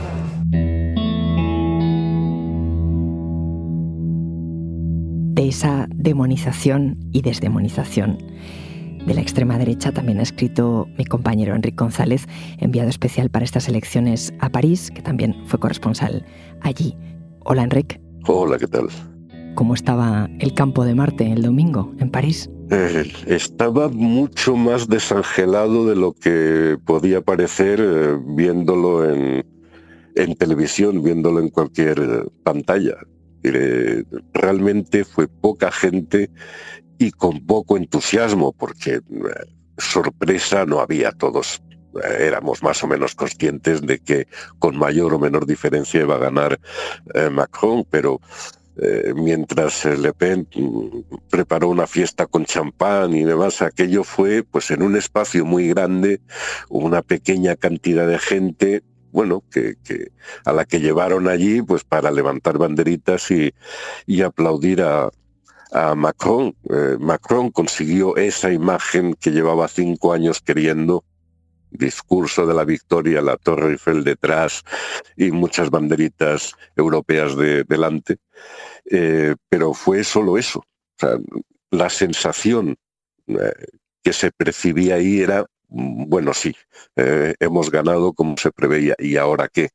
De 5.34 5.48
esa 5.48 5.86
demonización 5.94 6.98
y 7.12 7.22
desdemonización 7.22 8.18
de 9.06 9.14
la 9.14 9.20
extrema 9.20 9.56
derecha 9.56 9.92
también 9.92 10.18
ha 10.18 10.24
escrito 10.24 10.88
mi 10.98 11.04
compañero 11.04 11.54
Enrique 11.54 11.76
González, 11.76 12.26
enviado 12.58 12.88
especial 12.88 13.30
para 13.30 13.44
estas 13.44 13.68
elecciones 13.68 14.34
a 14.40 14.50
París, 14.50 14.90
que 14.90 15.00
también 15.00 15.36
fue 15.46 15.60
corresponsal 15.60 16.26
allí. 16.60 16.96
Hola 17.44 17.62
Enrique. 17.62 18.00
Hola, 18.26 18.58
¿qué 18.58 18.66
tal? 18.66 18.88
¿Cómo 19.56 19.72
estaba 19.72 20.28
el 20.38 20.52
campo 20.52 20.84
de 20.84 20.94
Marte 20.94 21.32
el 21.32 21.40
domingo 21.40 21.94
en 21.98 22.10
París? 22.10 22.50
Eh, 22.70 23.10
estaba 23.26 23.88
mucho 23.88 24.54
más 24.54 24.86
desangelado 24.86 25.86
de 25.86 25.96
lo 25.96 26.12
que 26.12 26.76
podía 26.84 27.22
parecer 27.22 27.80
eh, 27.80 28.18
viéndolo 28.36 29.10
en, 29.10 29.44
televisión, 30.38 31.02
viéndolo 31.02 31.40
en 31.40 31.48
cualquier 31.48 31.98
eh, 31.98 32.30
pantalla. 32.44 32.96
realmente 34.34 35.04
fue 35.06 35.26
poca 35.26 35.72
gente 35.72 36.30
y 36.98 37.10
con 37.12 37.46
poco 37.46 37.78
entusiasmo, 37.78 38.52
porque 38.52 39.00
sorpresa 39.78 40.66
no 40.66 40.80
había 40.80 41.12
todos. 41.12 41.62
Éramos 42.20 42.62
más 42.62 42.84
o 42.84 42.88
menos 42.88 43.14
conscientes 43.14 43.80
de 43.80 44.00
que 44.00 44.26
con 44.58 44.76
mayor 44.76 45.14
o 45.14 45.18
menor 45.18 45.46
diferencia 45.46 46.02
iba 46.02 46.16
a 46.16 46.18
ganar 46.18 46.60
Macron, 47.30 47.86
pero 47.88 48.20
eh, 48.78 49.14
mientras 49.14 49.84
Le 49.84 50.12
Pen 50.12 50.46
preparó 51.30 51.68
una 51.68 51.86
fiesta 51.86 52.26
con 52.26 52.44
champán 52.44 53.14
y 53.14 53.24
demás, 53.24 53.62
aquello 53.62 54.04
fue 54.04 54.42
pues 54.42 54.70
en 54.70 54.82
un 54.82 54.96
espacio 54.96 55.44
muy 55.44 55.68
grande, 55.68 56.20
una 56.68 57.02
pequeña 57.02 57.56
cantidad 57.56 58.06
de 58.06 58.18
gente, 58.18 58.82
bueno, 59.12 59.42
que, 59.50 59.76
a 60.44 60.52
la 60.52 60.66
que 60.66 60.80
llevaron 60.80 61.26
allí 61.26 61.62
pues 61.62 61.84
para 61.84 62.10
levantar 62.10 62.58
banderitas 62.58 63.30
y, 63.30 63.54
aplaudir 64.22 64.82
a, 64.82 65.10
Macron. 65.94 66.54
Eh, 66.70 66.96
Macron 66.98 67.50
consiguió 67.50 68.16
esa 68.16 68.50
imagen 68.52 69.14
que 69.14 69.30
llevaba 69.30 69.68
cinco 69.68 70.12
años 70.12 70.40
queriendo 70.40 71.04
discurso 71.70 72.46
de 72.46 72.54
la 72.54 72.64
victoria, 72.64 73.20
la 73.20 73.36
Torre 73.36 73.72
Eiffel 73.72 74.04
detrás 74.04 74.62
y 75.16 75.30
muchas 75.30 75.70
banderitas 75.70 76.54
europeas 76.76 77.36
de, 77.36 77.64
delante, 77.64 78.18
eh, 78.90 79.34
pero 79.48 79.74
fue 79.74 80.04
solo 80.04 80.38
eso. 80.38 80.64
la 81.70 81.90
sensación 81.90 82.76
que 84.02 84.12
se 84.12 84.30
percibía 84.30 84.94
ahí 84.94 85.20
era 85.20 85.44
bueno, 85.68 86.32
sí, 86.32 86.54
eh, 86.96 87.34
hemos 87.40 87.70
ganado 87.70 88.12
como 88.12 88.36
se 88.36 88.52
preveía. 88.52 88.94
¿Y 88.98 89.16
ahora 89.16 89.48
qué? 89.48 89.70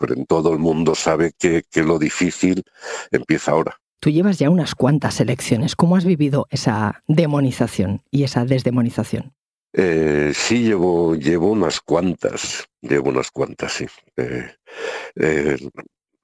En 0.00 0.26
todo 0.26 0.52
el 0.52 0.58
mundo 0.58 0.94
sabe 0.94 1.32
que, 1.38 1.64
lo 1.82 1.98
difícil 1.98 2.62
empieza 3.10 3.52
ahora. 3.52 3.76
Tú 4.00 4.10
llevas 4.10 4.38
ya 4.38 4.50
unas 4.50 4.74
cuantas 4.74 5.20
elecciones. 5.20 5.76
¿Cómo 5.76 5.96
has 5.96 6.04
vivido 6.04 6.46
esa 6.50 7.02
demonización 7.06 8.02
y 8.10 8.24
esa 8.24 8.44
desdemonización? 8.44 9.32
Eh, 9.72 10.32
sí, 10.34 10.64
llevo, 10.64 11.14
llevo 11.14 11.50
unas 11.50 11.80
cuantas, 11.80 12.68
llevo 12.80 13.10
unas 13.10 13.30
cuantas, 13.30 13.72
sí. 13.72 13.86
Eh, 14.16 15.56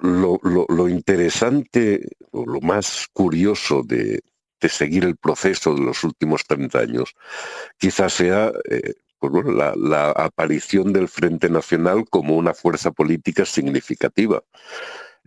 lo, 0.01 0.39
lo, 0.43 0.89
interesante, 0.89 2.09
o 2.31 2.45
lo 2.47 2.61
más 2.61 3.09
curioso 3.13 3.83
de, 3.83 4.23
seguir 4.61 5.05
el 5.05 5.17
proceso 5.17 5.75
de 5.75 5.81
los 5.81 6.05
últimos 6.05 6.45
30 6.45 6.79
años, 6.79 7.15
quizás 7.79 8.13
sea 8.13 8.53
pues 9.19 9.33
la, 9.47 10.11
aparición 10.13 10.93
del 10.93 11.09
Frente 11.09 11.49
Nacional 11.49 12.05
como 12.09 12.37
una 12.37 12.55
fuerza 12.55 12.93
política 12.93 13.45
significativa. 13.45 14.43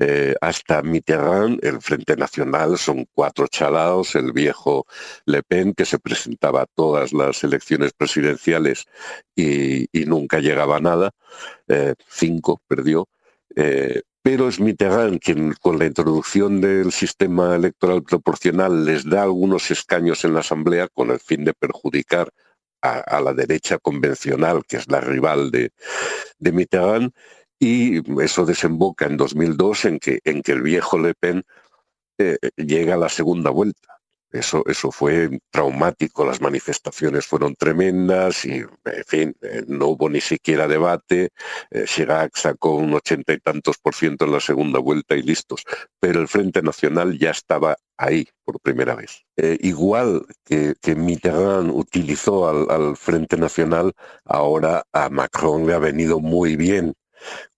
Eh, 0.03 0.34
hasta 0.41 0.81
Mitterrand, 0.81 1.63
el 1.63 1.79
Frente 1.79 2.15
Nacional 2.15 2.79
son 2.79 3.05
cuatro 3.13 3.48
chalados, 3.48 4.15
el 4.15 4.31
viejo 4.31 4.88
Le 5.25 5.43
Pen, 5.43 5.75
que 5.75 5.86
se 5.86 6.00
presentaba 6.00 6.63
a 6.63 6.65
todas 6.65 7.13
las 7.13 7.43
elecciones 7.43 7.93
presidenciales 7.93 8.88
y, 9.36 9.88
nunca 10.08 10.39
llegaba 10.39 10.77
a 10.77 10.79
nada, 10.79 11.12
eh, 11.67 11.93
cinco 12.10 12.60
perdió, 12.67 13.10
eh, 13.55 14.01
pero 14.24 14.48
es 14.48 14.60
Mitterrand 14.60 15.20
quien 15.20 15.53
con 15.62 15.77
la 15.77 15.86
introducción 15.86 16.62
del 16.62 16.91
sistema 16.91 17.55
electoral 17.55 18.01
proporcional 18.01 18.84
les 18.84 19.08
da 19.08 19.22
algunos 19.22 19.70
escaños 19.70 20.25
en 20.25 20.34
la 20.34 20.39
Asamblea 20.39 20.88
con 20.88 21.12
el 21.12 21.20
fin 21.20 21.46
de 21.46 21.53
perjudicar 21.53 22.31
a, 22.81 23.22
la 23.22 23.36
derecha 23.36 23.77
convencional, 23.77 24.63
que 24.67 24.77
es 24.77 24.89
la 24.89 25.00
rival 25.01 25.51
de, 25.51 25.72
de 26.39 26.51
Mitterrand, 26.51 27.13
y 27.62 28.01
eso 28.24 28.44
desemboca 28.44 29.06
en 29.06 29.18
2002 29.18 29.86
en 29.86 30.00
que, 30.00 30.20
en 30.24 30.41
que 30.41 30.51
el 30.51 30.63
viejo 30.63 30.98
Le 30.98 31.13
Pen 31.13 31.44
eh, 32.18 32.38
llega 32.58 32.96
a 32.96 32.98
la 32.98 33.08
segunda 33.08 33.51
vuelta. 33.51 34.00
Eso, 34.32 34.63
eso 34.65 34.91
fue 34.91 35.30
traumático, 35.51 36.25
las 36.25 36.41
manifestaciones 36.41 37.27
fueron 37.27 37.53
tremendas 37.56 38.46
y, 38.46 38.62
en 38.62 39.03
fin, 39.06 39.36
eh, 39.41 39.63
no 39.68 39.89
hubo 39.89 40.10
ni 40.10 40.22
siquiera 40.22 40.68
debate. 40.68 41.30
Eh, 41.70 41.84
Chirac 41.86 42.36
sacó 42.36 42.77
un 42.77 42.96
ochenta 42.96 43.32
y 43.34 43.38
tantos 43.38 43.77
por 43.77 43.94
ciento 43.94 44.25
en 44.25 44.32
la 44.32 44.39
segunda 44.39 44.80
vuelta 44.80 45.15
y 45.15 45.22
listos. 45.22 45.63
Pero 46.00 46.20
el 46.20 46.27
Frente 46.27 46.63
Nacional 46.63 47.20
ya 47.20 47.30
estaba 47.30 47.77
ahí 47.96 48.27
por 48.44 48.60
primera 48.60 48.96
vez. 48.96 49.24
Igual 49.38 50.25
que, 50.46 50.74
Mitterrand 50.96 51.70
utilizó 51.70 52.48
al 52.72 52.98
Frente 52.98 53.38
Nacional, 53.38 53.94
ahora 54.25 54.84
a 54.91 55.10
Macron 55.10 55.68
le 55.68 55.75
ha 55.75 55.80
venido 55.80 56.20
muy 56.20 56.56
bien 56.56 56.96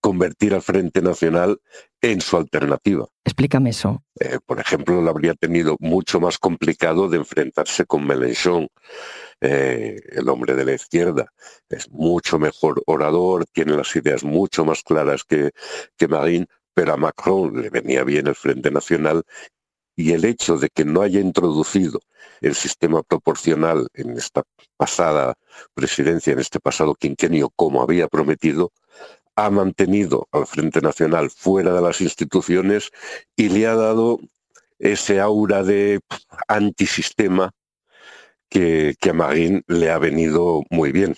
convertir 0.00 0.54
al 0.54 0.62
Frente 0.62 1.02
Nacional 1.02 1.60
en 2.00 2.20
su 2.20 2.36
alternativa. 2.36 3.06
Explícame 3.24 3.70
eso. 3.70 4.02
Eh, 4.20 4.38
por 4.44 4.60
ejemplo, 4.60 5.00
lo 5.00 5.10
habría 5.10 5.34
tenido 5.34 5.76
mucho 5.80 6.20
más 6.20 6.38
complicado 6.38 7.08
de 7.08 7.16
enfrentarse 7.16 7.86
con 7.86 8.06
Mélenchon, 8.06 8.68
eh, 9.40 10.00
el 10.12 10.28
hombre 10.28 10.54
de 10.54 10.64
la 10.64 10.74
izquierda. 10.74 11.32
Es 11.68 11.90
mucho 11.90 12.38
mejor 12.38 12.82
orador, 12.86 13.46
tiene 13.52 13.76
las 13.76 13.94
ideas 13.96 14.24
mucho 14.24 14.64
más 14.64 14.82
claras 14.82 15.24
que, 15.24 15.50
que 15.96 16.08
Marine, 16.08 16.46
pero 16.74 16.92
a 16.92 16.96
Macron 16.96 17.60
le 17.60 17.70
venía 17.70 18.04
bien 18.04 18.26
el 18.26 18.34
Frente 18.34 18.70
Nacional 18.70 19.22
y 19.96 20.12
el 20.12 20.24
hecho 20.24 20.58
de 20.58 20.68
que 20.68 20.84
no 20.84 21.02
haya 21.02 21.20
introducido 21.20 22.00
el 22.40 22.54
sistema 22.54 23.02
proporcional 23.02 23.88
en 23.94 24.16
esta 24.16 24.42
pasada 24.76 25.34
presidencia, 25.72 26.32
en 26.32 26.40
este 26.40 26.60
pasado 26.60 26.94
quinquenio, 26.94 27.50
como 27.54 27.82
había 27.82 28.08
prometido, 28.08 28.72
ha 29.36 29.50
mantenido 29.50 30.28
al 30.32 30.46
Frente 30.46 30.80
Nacional 30.80 31.30
fuera 31.30 31.72
de 31.72 31.82
las 31.82 32.00
instituciones 32.00 32.90
y 33.36 33.48
le 33.48 33.66
ha 33.66 33.74
dado 33.74 34.20
ese 34.78 35.20
aura 35.20 35.62
de 35.62 36.00
antisistema 36.48 37.52
que, 38.48 38.94
que 39.00 39.10
a 39.10 39.14
Marín 39.14 39.64
le 39.66 39.90
ha 39.90 39.98
venido 39.98 40.62
muy 40.70 40.92
bien. 40.92 41.16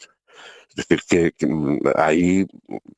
Es 0.76 0.88
decir, 0.88 1.32
que, 1.32 1.46
ahí 1.94 2.46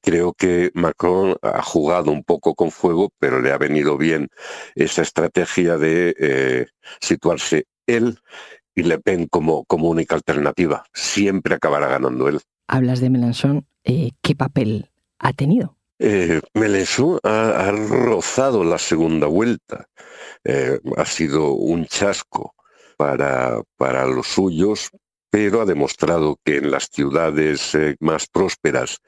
creo 0.03 0.33
que 0.33 0.71
Macron 0.75 1.37
ha 1.43 1.63
jugado 1.63 2.11
un 2.11 2.25
poco 2.25 2.55
con 2.55 2.73
fuego, 2.73 3.13
pero 3.19 3.41
le 3.41 3.53
ha 3.53 3.59
venido 3.59 3.97
bien 3.97 4.29
esa 4.75 5.03
estrategia 5.03 5.77
de 5.77 6.15
eh, 6.19 6.67
situarse 7.01 7.67
él 7.87 8.19
y 8.75 8.83
Le 8.83 8.99
Pen 8.99 9.27
como, 9.27 9.65
como 9.65 9.89
única 9.89 10.17
alternativa. 10.17 10.85
Siempre 10.93 11.55
acabará 11.55 11.87
ganando 11.87 12.29
él. 12.29 12.41
Hablas 12.67 13.01
de 13.01 13.11
Mélenchon. 13.11 13.67
Eh, 13.85 14.11
¿Qué 14.23 14.35
papel 14.35 14.88
ha 15.19 15.33
tenido? 15.33 15.77
Eh, 15.99 16.41
ha, 17.25 17.71
rozado 17.73 18.65
la 18.65 18.79
segunda 18.79 19.27
vuelta. 19.27 19.89
Eh, 20.45 20.79
ha 20.97 21.05
sido 21.05 21.53
un 21.53 21.87
chasco 21.87 22.55
para, 22.97 23.61
para 23.77 24.07
los 24.07 24.29
suyos, 24.29 24.91
pero 25.31 25.61
ha 25.61 25.65
demostrado 25.65 26.39
que 26.45 26.59
en 26.59 26.71
las 26.71 26.89
ciudades 26.91 27.75
eh, 27.75 27.97
más 28.01 28.27
prósperas, 28.29 28.99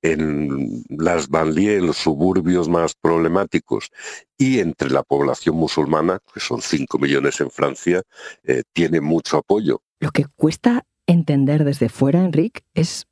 en 0.00 0.84
las 0.88 1.28
banlieues, 1.28 1.82
los 1.82 1.96
suburbios 1.96 2.68
más 2.68 2.94
problemáticos 2.94 3.90
y 4.36 4.60
entre 4.60 4.90
la 4.90 5.02
población 5.02 5.56
musulmana, 5.56 6.20
que 6.32 6.40
son 6.40 6.62
5 6.62 6.98
millones 6.98 7.40
en 7.40 7.50
Francia, 7.50 8.02
eh, 8.44 8.62
tiene 8.72 9.00
mucho 9.00 9.38
apoyo. 9.38 9.82
Lo 9.98 10.10
que 10.10 10.26
cuesta 10.36 10.84
entender 11.06 11.64
desde 11.64 11.88
fuera, 11.88 12.24
Enrique, 12.24 12.62
es 12.74 13.06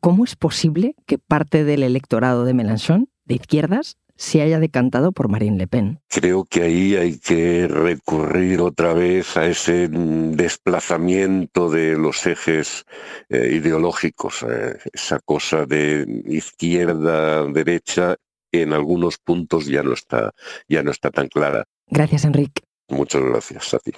¿Cómo 0.00 0.24
es 0.24 0.36
posible 0.36 0.94
que 1.06 1.18
parte 1.18 1.64
del 1.64 1.82
electorado 1.82 2.44
de 2.44 2.54
Mélenchon, 2.54 3.08
de 3.24 3.34
izquierdas, 3.34 3.98
se 4.16 4.40
haya 4.42 4.60
decantado 4.60 5.12
por 5.12 5.28
Marine 5.28 5.58
Le 5.58 5.66
Pen? 5.66 6.00
Creo 6.08 6.44
que 6.44 6.62
ahí 6.62 6.94
hay 6.96 7.18
que 7.18 7.66
recurrir 7.68 8.60
otra 8.60 8.94
vez 8.94 9.36
a 9.36 9.46
ese 9.46 9.88
desplazamiento 9.88 11.68
de 11.68 11.96
los 11.98 12.24
ejes 12.26 12.84
eh, 13.28 13.50
ideológicos, 13.52 14.44
eh, 14.48 14.78
esa 14.92 15.18
cosa 15.20 15.66
de 15.66 16.22
izquierda-derecha 16.26 18.16
en 18.52 18.72
algunos 18.72 19.18
puntos 19.18 19.66
ya 19.66 19.82
no 19.82 19.92
está, 19.92 20.32
ya 20.68 20.82
no 20.82 20.92
está 20.92 21.10
tan 21.10 21.28
clara. 21.28 21.64
Gracias, 21.88 22.24
Enrique. 22.24 22.62
Muchas 22.88 23.22
gracias 23.22 23.74
a 23.74 23.78
ti. 23.78 23.92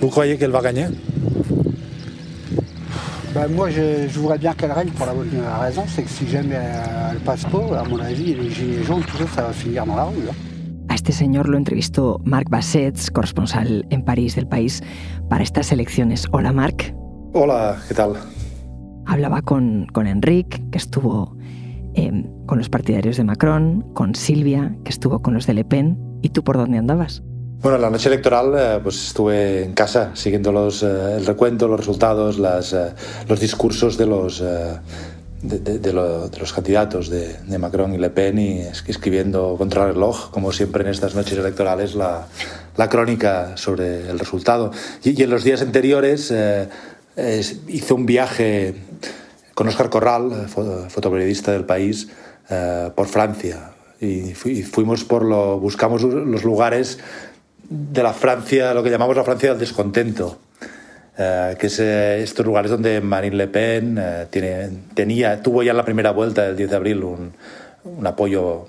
¿Tú 0.00 0.10
crees 0.10 0.38
que 0.38 0.44
él 0.44 0.54
va 0.54 0.58
a 0.58 0.62
ganar? 0.62 0.90
Ben, 3.34 3.48
moi, 3.52 3.68
je, 3.68 4.06
je, 4.08 4.20
voudrais 4.20 4.38
bien 4.38 4.54
qu'elle 4.54 4.70
règne 4.70 4.90
pour 4.90 5.06
la 5.06 5.12
bonne 5.12 5.28
raison, 5.60 5.82
c'est 5.88 6.04
que 6.04 6.08
si 6.08 6.28
jamais 6.28 6.54
elle 7.10 7.18
passe 7.18 7.44
pas, 7.44 7.80
à 7.80 7.82
mon 7.82 7.98
avis, 7.98 8.32
les 8.32 8.48
gilets 8.48 8.84
jaunes, 8.84 9.02
tout 9.02 9.16
ça, 9.16 9.26
ça 9.26 9.42
va 9.42 9.52
finir 9.52 9.84
dans 9.84 9.96
la 9.96 10.04
rue. 10.04 10.28
Hein. 10.30 10.34
A 10.88 10.94
este 10.94 11.10
señor 11.10 11.48
lo 11.48 11.58
entrevistó 11.58 12.20
Marc 12.24 12.48
Bassets, 12.48 13.10
corresponsal 13.10 13.84
en 13.90 14.04
París 14.04 14.36
del 14.36 14.46
país, 14.46 14.82
para 15.28 15.42
estas 15.42 15.72
elecciones. 15.72 16.28
Hola, 16.30 16.52
Marc. 16.52 16.94
Hola, 17.32 17.76
¿qué 17.88 17.94
tal? 17.94 18.12
Hablaba 19.06 19.42
con, 19.42 19.86
con 19.92 20.06
Enrique, 20.06 20.62
que 20.70 20.78
estuvo 20.78 21.36
eh, 21.94 22.12
con 22.46 22.58
los 22.58 22.68
partidarios 22.68 23.16
de 23.16 23.24
Macron, 23.24 23.84
con 23.94 24.14
Silvia, 24.14 24.76
que 24.84 24.90
estuvo 24.90 25.20
con 25.22 25.34
los 25.34 25.48
de 25.48 25.54
Le 25.54 25.64
Pen. 25.64 25.98
¿Y 26.22 26.28
tú 26.28 26.44
por 26.44 26.56
dónde 26.56 26.78
andabas? 26.78 27.24
Bueno, 27.64 27.78
la 27.78 27.88
noche 27.88 28.10
electoral 28.10 28.52
eh, 28.58 28.80
pues 28.82 29.06
estuve 29.06 29.64
en 29.64 29.72
casa 29.72 30.10
siguiendo 30.12 30.52
los, 30.52 30.82
eh, 30.82 31.16
el 31.16 31.24
recuento, 31.24 31.66
los 31.66 31.78
resultados, 31.80 32.38
las, 32.38 32.74
eh, 32.74 32.92
los 33.26 33.40
discursos 33.40 33.96
de 33.96 34.04
los, 34.04 34.44
de, 35.40 35.92
los 35.94 36.52
candidatos 36.52 37.08
de, 37.08 37.58
Macron 37.58 37.94
y 37.94 37.96
Le 37.96 38.10
Pen 38.10 38.38
y 38.38 38.60
escribiendo 38.86 39.54
contra 39.56 39.84
el 39.84 39.94
reloj, 39.94 40.30
como 40.30 40.52
siempre 40.52 40.84
en 40.84 40.90
estas 40.90 41.14
noches 41.14 41.38
electorales, 41.38 41.94
la, 41.94 42.26
la 42.76 42.90
crónica 42.90 43.56
sobre 43.56 44.10
el 44.10 44.18
resultado. 44.18 44.70
Y, 45.02 45.22
en 45.22 45.30
los 45.30 45.42
días 45.42 45.62
anteriores 45.62 46.34
hice 47.16 47.94
un 47.94 48.04
viaje 48.04 48.74
con 49.54 49.68
Oscar 49.68 49.88
Corral, 49.88 50.48
fotoperiodista 50.50 51.52
del 51.52 51.64
país, 51.64 52.08
por 52.94 53.06
Francia. 53.06 53.70
Y, 54.02 54.34
y 54.44 54.62
fuimos 54.64 55.04
por 55.04 55.24
lo, 55.24 55.58
buscamos 55.58 56.02
los 56.02 56.44
lugares 56.44 56.98
de 57.68 58.02
la 58.02 58.12
Francia, 58.12 58.74
lo 58.74 58.82
que 58.82 58.90
llamamos 58.90 59.16
la 59.16 59.24
Francia 59.24 59.50
del 59.50 59.58
descontento, 59.58 60.38
eh, 61.16 61.56
que 61.58 61.68
es 61.68 61.78
eh, 61.80 62.22
estos 62.22 62.44
lugares 62.44 62.70
donde 62.70 63.00
Marine 63.00 63.36
Le 63.36 63.48
Pen 63.48 63.98
eh, 63.98 64.26
tiene, 64.30 64.68
tenía, 64.94 65.42
tuvo 65.42 65.62
ya 65.62 65.70
en 65.70 65.76
la 65.76 65.84
primera 65.84 66.10
vuelta 66.10 66.42
del 66.42 66.56
10 66.56 66.70
de 66.70 66.76
abril 66.76 67.04
un, 67.04 67.32
un 67.84 68.06
apoyo 68.06 68.66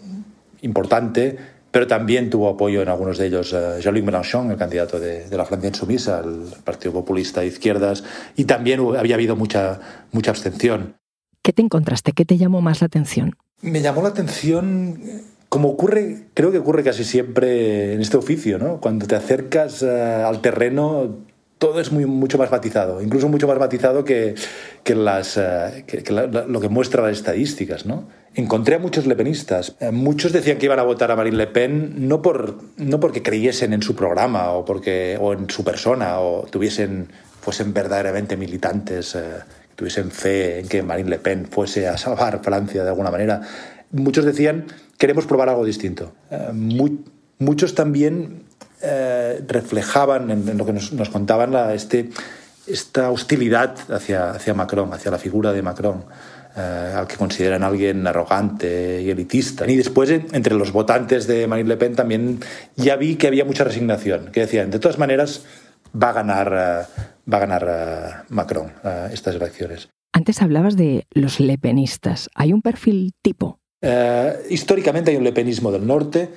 importante, 0.62 1.38
pero 1.72 1.88
también 1.88 2.30
tuvo 2.30 2.50
apoyo 2.50 2.82
en 2.82 2.90
algunos 2.90 3.18
de 3.18 3.28
ellos 3.28 3.52
Jean-Luc 3.52 4.04
Mélenchon, 4.04 4.52
el 4.52 4.58
candidato 4.58 5.00
de, 5.00 5.28
de, 5.28 5.38
la 5.38 5.46
Francia 5.46 5.70
insumisa, 5.70 6.22
el 6.24 6.46
Partido 6.64 6.94
Populista 6.94 7.42
de 7.42 7.48
Izquierdas, 7.48 8.04
y 8.36 8.46
también 8.46 8.80
había 8.98 9.16
habido 9.16 9.36
mucha, 9.36 9.80
mucha 10.12 10.32
abstención. 10.32 10.96
¿Qué 11.42 11.52
te 11.52 11.62
encontraste? 11.62 12.14
¿Qué 12.14 12.26
te 12.26 12.38
llamó 12.38 12.62
más 12.62 12.82
la 12.82 12.88
atención? 12.88 13.36
Me 13.62 13.82
llamó 13.82 14.02
la 14.02 14.10
atención 14.10 15.00
como 15.56 15.70
ocurre, 15.70 16.26
creo 16.34 16.52
que 16.52 16.58
ocurre 16.58 16.84
casi 16.84 17.06
siempre 17.06 17.94
en 17.94 18.02
este 18.02 18.18
oficio, 18.18 18.60
¿no? 18.60 18.82
Cuando 18.82 19.08
te 19.08 19.16
acercas 19.16 19.82
eh, 19.84 19.90
al 19.90 20.42
terreno, 20.42 21.16
todo 21.60 21.80
es 21.80 21.94
muy, 21.94 22.06
mucho 22.06 22.38
más 22.38 22.52
matizado, 22.52 23.02
incluso 23.02 23.30
mucho 23.30 23.48
más 23.48 23.58
matizado 23.58 24.04
que, 24.04 24.36
que 24.84 24.96
las, 24.96 25.38
eh, 25.38 25.86
que, 25.88 26.04
lo 26.12 26.60
que 26.60 26.68
muestra 26.68 27.04
las 27.04 27.14
estadísticas, 27.14 27.86
¿no? 27.86 28.10
Encontré 28.34 28.76
a 28.76 28.80
muchos 28.80 29.08
lepenistas. 29.08 29.78
Eh, 29.80 29.92
muchos 29.92 30.34
decían 30.34 30.58
que 30.58 30.66
iban 30.66 30.78
a 30.78 30.84
votar 30.84 31.10
a 31.10 31.16
Marine 31.16 31.38
Le 31.38 31.48
Pen 31.48 32.06
no, 32.06 32.22
por, 32.22 32.58
no 32.76 33.00
porque 33.00 33.24
creyesen 33.24 33.72
en 33.72 33.82
su 33.82 33.96
programa 33.96 34.52
o, 34.52 34.66
porque, 34.66 35.18
o 35.22 35.32
en 35.32 35.50
su 35.50 35.64
persona 35.64 36.20
o 36.20 36.48
tuviesen, 36.52 37.08
fuesen 37.40 37.74
verdaderamente 37.74 38.36
militantes, 38.36 39.18
tuviesen 39.78 40.12
fe 40.12 40.60
en 40.60 40.68
que 40.68 40.84
Marine 40.84 41.12
Le 41.12 41.20
Pen 41.20 41.48
fuese 41.50 41.88
a 41.88 41.98
salvar 41.98 42.42
Francia 42.44 42.84
de 42.84 42.90
alguna 42.90 43.10
manera. 43.10 43.40
Muchos 43.92 44.26
decían 44.26 44.66
queremos 44.98 45.26
probar 45.26 45.50
algo 45.50 45.66
distinto. 45.66 46.14
Eh, 46.32 46.52
muchos 47.40 47.76
también 47.76 48.44
eh, 48.82 49.42
reflejaban 49.48 50.32
en, 50.32 50.58
lo 50.58 50.66
que 50.66 50.74
nos, 50.74 51.10
contaban 51.10 51.52
la, 51.52 51.74
este, 51.74 52.10
esta 52.68 53.12
hostilidad 53.12 53.76
hacia, 53.90 54.32
hacia 54.32 54.54
Macron, 54.54 54.94
hacia 54.94 55.12
la 55.12 55.18
figura 55.18 55.52
de 55.54 55.62
Macron. 55.62 56.04
Eh, 56.58 56.94
al 56.96 57.06
que 57.06 57.18
consideran 57.18 57.64
alguien 57.64 58.08
arrogante 58.08 59.02
y 59.02 59.10
elitista. 59.10 59.70
Y 59.70 59.76
después, 59.76 60.10
entre 60.10 60.56
los 60.56 60.72
votantes 60.72 61.28
de 61.28 61.48
Marine 61.48 61.68
Le 61.68 61.76
Pen, 61.76 61.96
también 61.96 62.40
ya 62.78 62.96
vi 62.96 63.18
que 63.18 63.28
había 63.28 63.44
mucha 63.44 63.66
resignación, 63.66 64.32
que 64.32 64.40
decían, 64.40 64.72
de 64.72 64.80
todas 64.80 64.98
maneras, 64.98 65.44
va 66.02 66.12
a 66.12 66.14
ganar, 66.14 66.50
va 66.54 67.38
a 67.38 67.40
ganar 67.42 68.24
Macron 68.30 68.72
estas 69.12 69.36
elecciones. 69.36 69.90
Antes 70.14 70.42
hablabas 70.42 70.78
de 70.78 71.08
los 71.12 71.42
lepenistas. 71.42 72.30
¿Hay 72.36 72.54
un 72.54 72.62
perfil 72.62 73.12
tipo? 73.22 73.60
Eh, 73.88 74.48
históricamente 74.50 75.12
hay 75.12 75.18
un 75.18 75.24
lepenismo 75.24 75.72
del 75.72 75.86
norte 75.86 76.30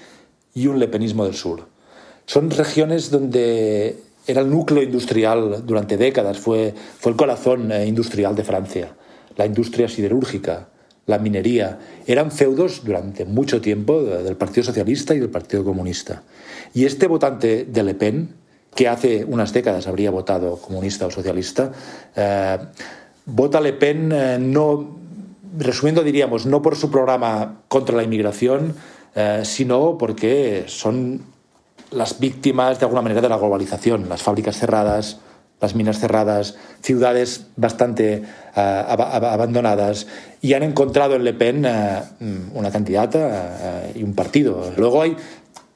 y 0.53 0.67
un 0.67 0.79
lepenismo 0.79 1.25
del 1.25 1.35
sur. 1.35 1.67
Son 2.27 2.51
regiones 2.51 3.11
donde 3.11 3.97
era 4.27 4.43
el 4.43 4.51
núcleo 4.51 4.83
industrial 4.83 5.65
durante 5.65 5.97
décadas, 5.97 6.39
fue, 6.39 6.75
fue 6.99 7.13
el 7.13 7.17
corazón 7.17 7.73
eh, 7.73 7.87
industrial 7.87 8.37
de 8.37 8.45
Francia, 8.45 8.95
la 9.37 9.47
industria 9.47 9.89
siderúrgica, 9.89 10.69
la 11.07 11.19
minería. 11.19 11.79
Eran 12.07 12.31
feudos 12.31 12.85
durante 12.85 13.25
mucho 13.25 13.63
tiempo 13.63 14.03
del 14.03 14.37
Partido 14.37 14.65
Socialista 14.65 15.15
y 15.15 15.21
del 15.21 15.31
Partido 15.31 15.65
Comunista. 15.65 16.23
Y 16.75 16.85
este 16.85 17.07
votante 17.07 17.65
de 17.65 17.83
Le 17.83 17.95
Pen, 17.95 18.35
que 18.75 18.89
hace 18.89 19.25
unas 19.25 19.55
décadas 19.55 19.87
habría 19.87 20.11
votado 20.11 20.59
comunista 20.59 21.07
o 21.07 21.11
socialista, 21.11 21.73
eh, 22.15 22.59
vota 23.25 23.59
Le 23.59 23.73
Pen 23.73 24.53
no 24.53 24.98
resumiendo 25.57 26.03
diríamos, 26.03 26.47
no 26.47 26.63
por 26.63 26.77
su 26.77 26.91
programa 26.91 27.63
contra 27.69 27.97
la 27.97 28.03
inmigración, 28.03 28.75
eh, 29.15 29.43
sino 29.45 29.99
porque 29.99 30.65
son 30.67 31.23
las 31.91 32.21
víctimas 32.21 32.79
de 32.79 32.85
alguna 32.85 33.03
manera 33.03 33.21
de 33.21 33.29
la 33.29 33.39
globalización, 33.39 34.09
las 34.09 34.23
fábricas 34.23 34.59
cerradas, 34.59 35.21
las 35.61 35.75
minas 35.75 35.99
cerradas, 35.99 36.57
ciudades 36.83 37.47
bastante 37.57 38.23
eh, 38.55 38.85
abandonadas 38.87 40.07
y 40.41 40.53
han 40.55 40.63
encontrado 40.63 41.17
en 41.17 41.25
Le 41.25 41.35
Pen 41.35 41.65
eh, 41.65 42.03
una 42.55 42.71
candidata 42.71 43.91
y 43.95 44.03
un 44.03 44.15
partido. 44.15 44.73
Luego 44.77 45.03
hay 45.03 45.17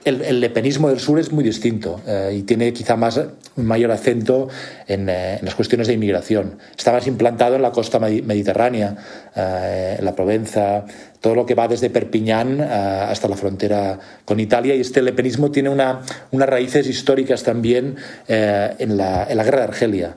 el, 0.04 0.40
lepenismo 0.40 0.88
del 0.88 1.00
sur 1.00 1.18
es 1.18 1.32
muy 1.32 1.44
distinto 1.44 2.00
eh, 2.06 2.34
y 2.38 2.42
tiene 2.42 2.72
quizá 2.72 2.96
más 2.96 3.20
un 3.56 3.66
mayor 3.66 3.90
acento 3.90 4.48
en, 4.86 5.08
eh, 5.08 5.38
las 5.42 5.54
cuestiones 5.54 5.86
de 5.86 5.94
inmigración. 5.94 6.58
Está 6.76 6.92
más 6.92 7.06
implantado 7.06 7.56
en 7.56 7.62
la 7.62 7.70
costa 7.70 7.98
mediterránea, 7.98 8.96
eh, 9.36 9.96
en 9.98 10.04
la 10.04 10.14
Provenza, 10.14 10.84
todo 11.20 11.34
lo 11.34 11.46
que 11.46 11.54
va 11.54 11.68
desde 11.68 11.88
Perpiñán 11.88 12.60
hasta 12.60 13.28
la 13.28 13.36
frontera 13.36 13.98
con 14.24 14.40
Italia. 14.40 14.74
Y 14.74 14.80
este 14.80 15.02
lepenismo 15.02 15.52
tiene 15.52 15.68
una, 15.68 16.00
unas 16.32 16.48
raíces 16.48 16.88
históricas 16.88 17.44
también 17.44 17.94
en 18.26 18.96
la, 18.96 19.22
en, 19.22 19.36
la, 19.36 19.44
guerra 19.44 19.58
de 19.58 19.64
Argelia. 19.64 20.16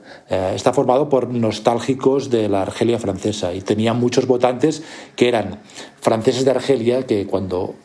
está 0.56 0.72
formado 0.72 1.08
por 1.08 1.28
nostálgicos 1.28 2.28
de 2.28 2.48
la 2.48 2.62
Argelia 2.62 2.98
francesa 2.98 3.54
y 3.54 3.60
tenía 3.60 3.92
muchos 3.92 4.26
votantes 4.26 4.82
que 5.14 5.28
eran 5.28 5.60
franceses 6.00 6.44
de 6.44 6.50
Argelia 6.50 7.06
que 7.06 7.24
cuando 7.26 7.76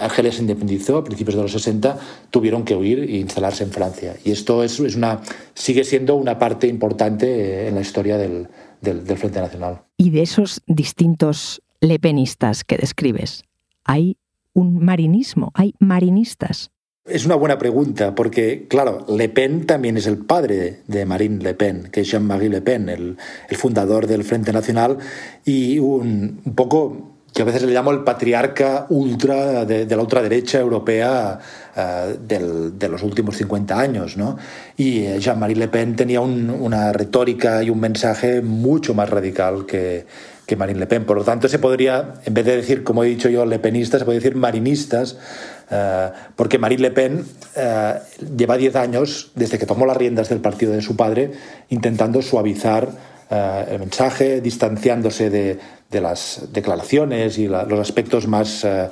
Argelia 0.00 0.32
se 0.32 0.40
independizó 0.40 0.98
a 0.98 1.04
principios 1.04 1.36
de 1.36 1.42
los 1.42 1.52
60, 1.52 1.98
tuvieron 2.30 2.64
que 2.64 2.74
huir 2.74 3.00
e 3.00 3.16
instalarse 3.18 3.64
en 3.64 3.70
Francia. 3.70 4.16
Y 4.24 4.30
esto 4.30 4.62
es, 4.62 4.80
es 4.80 4.96
una, 4.96 5.20
sigue 5.54 5.84
siendo 5.84 6.16
una 6.16 6.38
parte 6.38 6.66
importante 6.66 7.26
eh, 7.26 7.68
en 7.68 7.74
la 7.74 7.82
historia 7.82 8.16
del, 8.16 8.48
del, 8.80 9.04
del 9.04 9.18
Frente 9.18 9.40
Nacional. 9.40 9.82
Y 9.98 10.10
de 10.10 10.22
esos 10.22 10.62
distintos 10.66 11.62
lepenistas 11.80 12.64
que 12.64 12.76
describes, 12.76 13.44
¿hay 13.84 14.16
un 14.54 14.82
marinismo? 14.84 15.52
¿Hay 15.54 15.74
marinistas? 15.78 16.70
Es 17.04 17.24
una 17.24 17.36
buena 17.36 17.56
pregunta, 17.56 18.16
porque, 18.16 18.66
claro, 18.68 19.04
Le 19.08 19.28
Pen 19.28 19.64
también 19.64 19.96
es 19.96 20.08
el 20.08 20.18
padre 20.18 20.80
de 20.88 21.06
Marine 21.06 21.40
Le 21.40 21.54
Pen, 21.54 21.88
que 21.92 22.00
es 22.00 22.10
Jean-Marie 22.10 22.48
Le 22.48 22.62
Pen, 22.62 22.88
el, 22.88 23.16
el, 23.48 23.56
fundador 23.56 24.08
del 24.08 24.24
Frente 24.24 24.52
Nacional, 24.52 24.98
y 25.44 25.78
un, 25.78 26.40
un 26.44 26.54
poco 26.56 27.15
que 27.36 27.42
a 27.42 27.44
veces 27.44 27.64
le 27.64 27.72
llamo 27.74 27.90
el 27.90 28.02
patriarca 28.02 28.86
ultra 28.88 29.66
de, 29.66 29.84
la 29.84 30.00
ultraderecha 30.00 30.58
europea 30.58 31.38
uh, 31.76 32.16
del, 32.26 32.78
de 32.78 32.88
los 32.88 33.02
últimos 33.02 33.36
50 33.36 33.78
años. 33.78 34.16
¿no? 34.16 34.38
Y 34.78 35.00
eh, 35.00 35.20
Jean-Marie 35.20 35.56
Le 35.56 35.68
Pen 35.68 35.96
tenía 35.96 36.22
un, 36.22 36.48
una 36.48 36.94
retórica 36.94 37.62
y 37.62 37.68
un 37.68 37.78
mensaje 37.78 38.40
mucho 38.40 38.94
más 38.94 39.10
radical 39.10 39.66
que, 39.66 40.06
que 40.46 40.56
Marine 40.56 40.80
Le 40.80 40.86
Pen. 40.86 41.04
Por 41.04 41.18
lo 41.18 41.24
tanto, 41.24 41.46
se 41.46 41.58
podría, 41.58 42.14
en 42.24 42.32
vez 42.32 42.46
de 42.46 42.56
decir, 42.56 42.82
como 42.82 43.04
he 43.04 43.08
dicho 43.08 43.28
yo, 43.28 43.44
lepenistas, 43.44 43.98
se 43.98 44.06
puede 44.06 44.20
decir 44.20 44.34
marinistas, 44.34 45.18
uh, 45.70 46.12
porque 46.36 46.56
Marine 46.56 46.84
Le 46.84 46.90
Pen 46.90 47.26
lleva 48.34 48.56
10 48.56 48.76
años, 48.76 49.32
desde 49.34 49.58
que 49.58 49.66
tomó 49.66 49.84
las 49.84 49.98
riendas 49.98 50.30
del 50.30 50.40
partido 50.40 50.72
de 50.72 50.80
su 50.80 50.96
padre, 50.96 51.32
intentando 51.68 52.22
suavizar 52.22 53.14
el 53.28 53.80
mensaje, 53.80 54.40
distanciándose 54.40 55.30
de, 55.30 55.58
de 55.90 56.00
las 56.00 56.48
declaraciones 56.52 57.38
y 57.38 57.46
los 57.46 57.80
aspectos 57.80 58.26
más, 58.26 58.64
uh, 58.64 58.88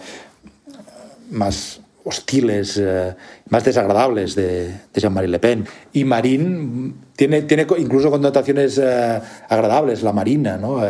más 1.30 1.80
hostiles, 2.04 2.76
uh, 2.76 3.14
más 3.48 3.64
desagradables 3.64 4.35
de, 4.35 4.74
Jean-Marie 4.94 5.28
Le 5.28 5.38
Pen. 5.38 5.66
Y 5.92 6.04
Marine 6.04 6.94
tiene, 7.16 7.42
tiene 7.42 7.66
incluso 7.78 8.11
connotaciones 8.11 8.78
uh, 8.78 9.20
agradables, 9.48 10.02
la 10.02 10.12
Marina, 10.12 10.57
¿no? 10.57 10.80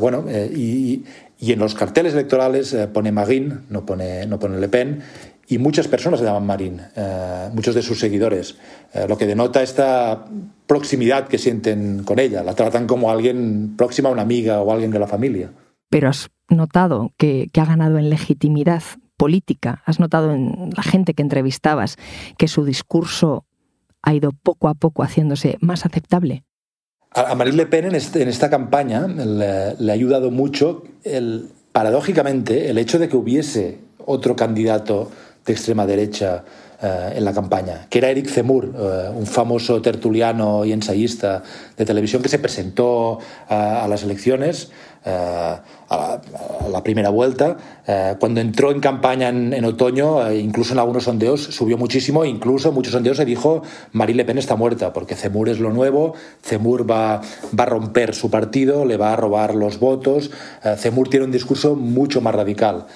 bueno, 0.00 0.24
y, 0.30 1.04
y, 1.38 1.52
en 1.52 1.58
los 1.58 1.74
carteles 1.74 2.12
electorales 2.14 2.76
pone 2.92 3.12
Marine, 3.12 3.58
no 3.70 3.84
pone, 3.84 4.26
no 4.26 4.38
pone 4.38 4.58
Le 4.58 4.68
Pen, 4.68 5.02
y 5.48 5.58
muchas 5.58 5.88
personas 5.88 6.20
se 6.20 6.26
llaman 6.26 6.46
Marín, 6.46 6.80
eh, 6.96 7.48
muchos 7.52 7.74
de 7.74 7.82
sus 7.82 8.00
seguidores, 8.00 8.56
eh, 8.92 9.06
lo 9.08 9.16
que 9.16 9.26
denota 9.26 9.62
esta 9.62 10.24
proximidad 10.66 11.28
que 11.28 11.38
sienten 11.38 12.02
con 12.04 12.18
ella. 12.18 12.42
La 12.42 12.54
tratan 12.54 12.86
como 12.86 13.10
alguien 13.10 13.74
próxima 13.76 14.08
a 14.08 14.12
una 14.12 14.22
amiga 14.22 14.60
o 14.60 14.72
alguien 14.72 14.90
de 14.90 14.98
la 14.98 15.06
familia. 15.06 15.52
Pero 15.88 16.08
has 16.08 16.30
notado 16.48 17.12
que, 17.16 17.48
que 17.52 17.60
ha 17.60 17.64
ganado 17.64 17.98
en 17.98 18.10
legitimidad 18.10 18.82
política, 19.16 19.82
has 19.86 20.00
notado 20.00 20.32
en 20.32 20.70
la 20.76 20.82
gente 20.82 21.14
que 21.14 21.22
entrevistabas 21.22 21.96
que 22.36 22.48
su 22.48 22.64
discurso 22.64 23.46
ha 24.02 24.14
ido 24.14 24.32
poco 24.32 24.68
a 24.68 24.74
poco 24.74 25.02
haciéndose 25.02 25.58
más 25.60 25.86
aceptable. 25.86 26.44
A 27.12 27.34
Marine 27.34 27.56
Le 27.56 27.66
Pen 27.66 27.86
en, 27.86 27.94
este, 27.94 28.22
en 28.22 28.28
esta 28.28 28.50
campaña 28.50 29.06
le, 29.06 29.74
le, 29.78 29.90
ha 29.90 29.94
ayudado 29.94 30.30
mucho, 30.30 30.82
el, 31.02 31.48
paradójicamente, 31.72 32.68
el 32.68 32.78
hecho 32.78 32.98
de 32.98 33.08
que 33.08 33.16
hubiese 33.16 33.78
otro 34.04 34.36
candidato 34.36 35.10
de 35.46 35.52
extrema 35.52 35.86
derecha 35.86 36.44
eh, 36.82 37.14
en 37.16 37.24
la 37.24 37.32
campaña, 37.32 37.86
que 37.88 37.96
era 37.96 38.10
Eric 38.10 38.28
Zemmour, 38.28 38.66
eh, 38.66 39.10
un 39.14 39.26
famoso 39.26 39.80
tertuliano 39.80 40.62
y 40.66 40.72
ensayista 40.72 41.42
de 41.74 41.84
televisión 41.86 42.20
que 42.20 42.28
se 42.28 42.38
presentó 42.38 43.18
eh, 43.48 43.54
a 43.54 43.88
las 43.88 44.02
elecciones 44.02 44.70
a 45.06 45.62
la, 46.70 46.82
primera 46.82 47.10
vuelta. 47.10 47.56
cuando 48.18 48.40
entró 48.40 48.70
en 48.70 48.80
campaña 48.80 49.28
en, 49.28 49.64
otoño, 49.64 50.32
incluso 50.32 50.72
en 50.72 50.78
algunos 50.78 51.04
sondeos, 51.04 51.42
subió 51.42 51.78
muchísimo. 51.78 52.24
Incluso 52.24 52.68
en 52.68 52.74
muchos 52.74 52.92
sondeos 52.92 53.16
se 53.16 53.24
dijo 53.24 53.62
Marine 53.92 54.18
Le 54.18 54.24
Pen 54.24 54.38
está 54.38 54.56
muerta, 54.56 54.92
porque 54.92 55.14
Zemmour 55.14 55.48
es 55.48 55.60
lo 55.60 55.72
nuevo, 55.72 56.14
Zemmour 56.42 56.90
va, 56.90 57.20
va 57.58 57.64
a 57.64 57.66
romper 57.66 58.14
su 58.14 58.30
partido, 58.30 58.84
le 58.84 58.96
va 58.96 59.12
a 59.12 59.16
robar 59.16 59.54
los 59.54 59.78
votos. 59.78 60.30
Zemmour 60.76 61.08
tiene 61.08 61.26
un 61.26 61.32
discurso 61.32 61.76
mucho 61.76 62.20
más 62.20 62.34
radical. 62.34 62.86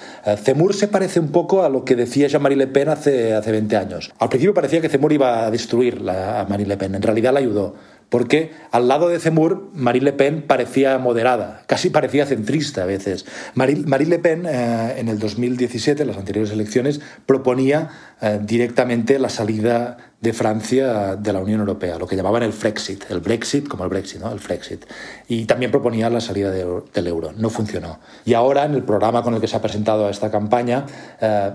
Zemmour 0.43 0.73
se 0.73 0.87
parece 0.87 1.19
un 1.19 1.29
poco 1.31 1.63
a 1.63 1.69
lo 1.69 1.85
que 1.85 1.95
decía 1.95 2.27
Jean-Marie 2.27 2.57
Le 2.57 2.67
Pen 2.67 2.89
hace, 2.89 3.33
hace 3.33 3.51
20 3.51 3.77
años. 3.77 4.11
Al 4.19 4.29
principio 4.29 4.53
parecía 4.53 4.81
que 4.81 4.89
Zemmour 4.89 5.13
iba 5.13 5.45
a 5.45 5.51
destruir 5.51 6.01
a 6.09 6.45
Marine 6.49 6.69
Le 6.69 6.77
Pen, 6.77 6.95
en 6.95 7.01
realidad 7.01 7.33
la 7.33 7.39
ayudó 7.39 7.75
porque 8.11 8.51
al 8.71 8.89
lado 8.89 9.07
de 9.07 9.19
Zemmour, 9.19 9.69
Marine 9.73 10.03
Le 10.03 10.11
Pen 10.11 10.41
parecía 10.45 10.97
moderada, 10.97 11.63
casi 11.65 11.89
parecía 11.89 12.25
centrista 12.25 12.83
a 12.83 12.85
veces. 12.85 13.25
Marine, 13.55 14.05
Le 14.05 14.19
Pen 14.19 14.45
eh, 14.45 14.95
en 14.97 15.07
el 15.07 15.17
2017, 15.17 16.01
en 16.01 16.09
las 16.09 16.17
anteriores 16.17 16.51
elecciones, 16.51 16.99
proponía 17.25 17.89
eh, 18.21 18.37
directamente 18.43 19.17
la 19.17 19.29
salida 19.29 19.95
de 20.19 20.33
Francia 20.33 21.15
de 21.15 21.31
la 21.31 21.39
Unión 21.39 21.61
Europea, 21.61 21.97
lo 21.97 22.05
que 22.05 22.17
llamaban 22.17 22.43
el 22.43 22.51
Frexit, 22.51 23.09
el 23.09 23.21
Brexit 23.21 23.69
como 23.69 23.85
el 23.85 23.89
Brexit, 23.89 24.19
¿no? 24.19 24.29
el 24.29 24.41
Frexit. 24.41 24.85
Y 25.29 25.45
también 25.45 25.71
proponía 25.71 26.09
la 26.09 26.19
salida 26.19 26.51
del 26.51 27.07
euro. 27.07 27.31
No 27.37 27.49
funcionó. 27.49 27.99
Y 28.25 28.33
ahora, 28.33 28.65
en 28.65 28.73
el 28.73 28.83
programa 28.83 29.23
con 29.23 29.35
el 29.35 29.39
que 29.39 29.47
se 29.47 29.55
ha 29.55 29.61
presentado 29.61 30.07
a 30.07 30.11
esta 30.11 30.29
campaña, 30.29 30.85
eh, 31.21 31.51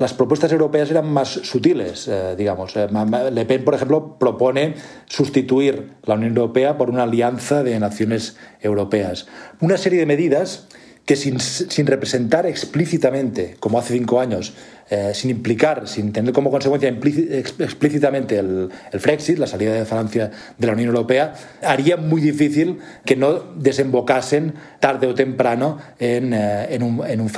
las 0.00 0.14
propuestas 0.14 0.50
europeas 0.50 0.90
eran 0.90 1.12
más 1.12 1.28
sutiles, 1.28 2.08
eh, 2.08 2.34
digamos. 2.36 2.74
Eh, 2.74 2.88
Le 3.30 3.44
Pen, 3.44 3.64
por 3.64 3.74
ejemplo, 3.74 4.16
propone 4.18 4.74
sustituir 5.04 5.90
la 6.04 6.14
Unión 6.14 6.34
Europea 6.34 6.78
por 6.78 6.88
una 6.88 7.02
alianza 7.02 7.62
de 7.62 7.78
naciones 7.78 8.36
europeas. 8.62 9.26
Una 9.60 9.76
serie 9.76 10.00
de 10.00 10.06
medidas 10.06 10.68
que 11.04 11.16
sin, 11.16 11.86
representar 11.86 12.46
explícitamente, 12.46 13.56
como 13.60 13.78
hace 13.78 13.92
cinco 13.92 14.20
años, 14.20 14.54
eh, 14.88 15.10
sin 15.12 15.30
implicar, 15.30 15.86
sin 15.86 16.12
tener 16.12 16.32
como 16.32 16.50
consecuencia 16.50 16.88
explícitamente 16.88 18.38
el, 18.38 18.70
el, 18.92 19.40
la 19.40 19.46
salida 19.46 19.74
de 19.74 19.84
Francia 19.84 20.30
de 20.56 20.66
la 20.66 20.72
Unión 20.72 20.88
Europea, 20.88 21.34
haría 21.62 21.98
muy 21.98 22.22
difícil 22.22 22.78
que 23.04 23.16
no 23.16 23.34
desembocasen 23.54 24.54
tarde 24.78 25.08
o 25.08 25.14
temprano 25.14 25.78
en, 25.98 26.32
en, 26.32 26.82
un, 26.82 27.04
en 27.06 27.20
un. 27.20 27.28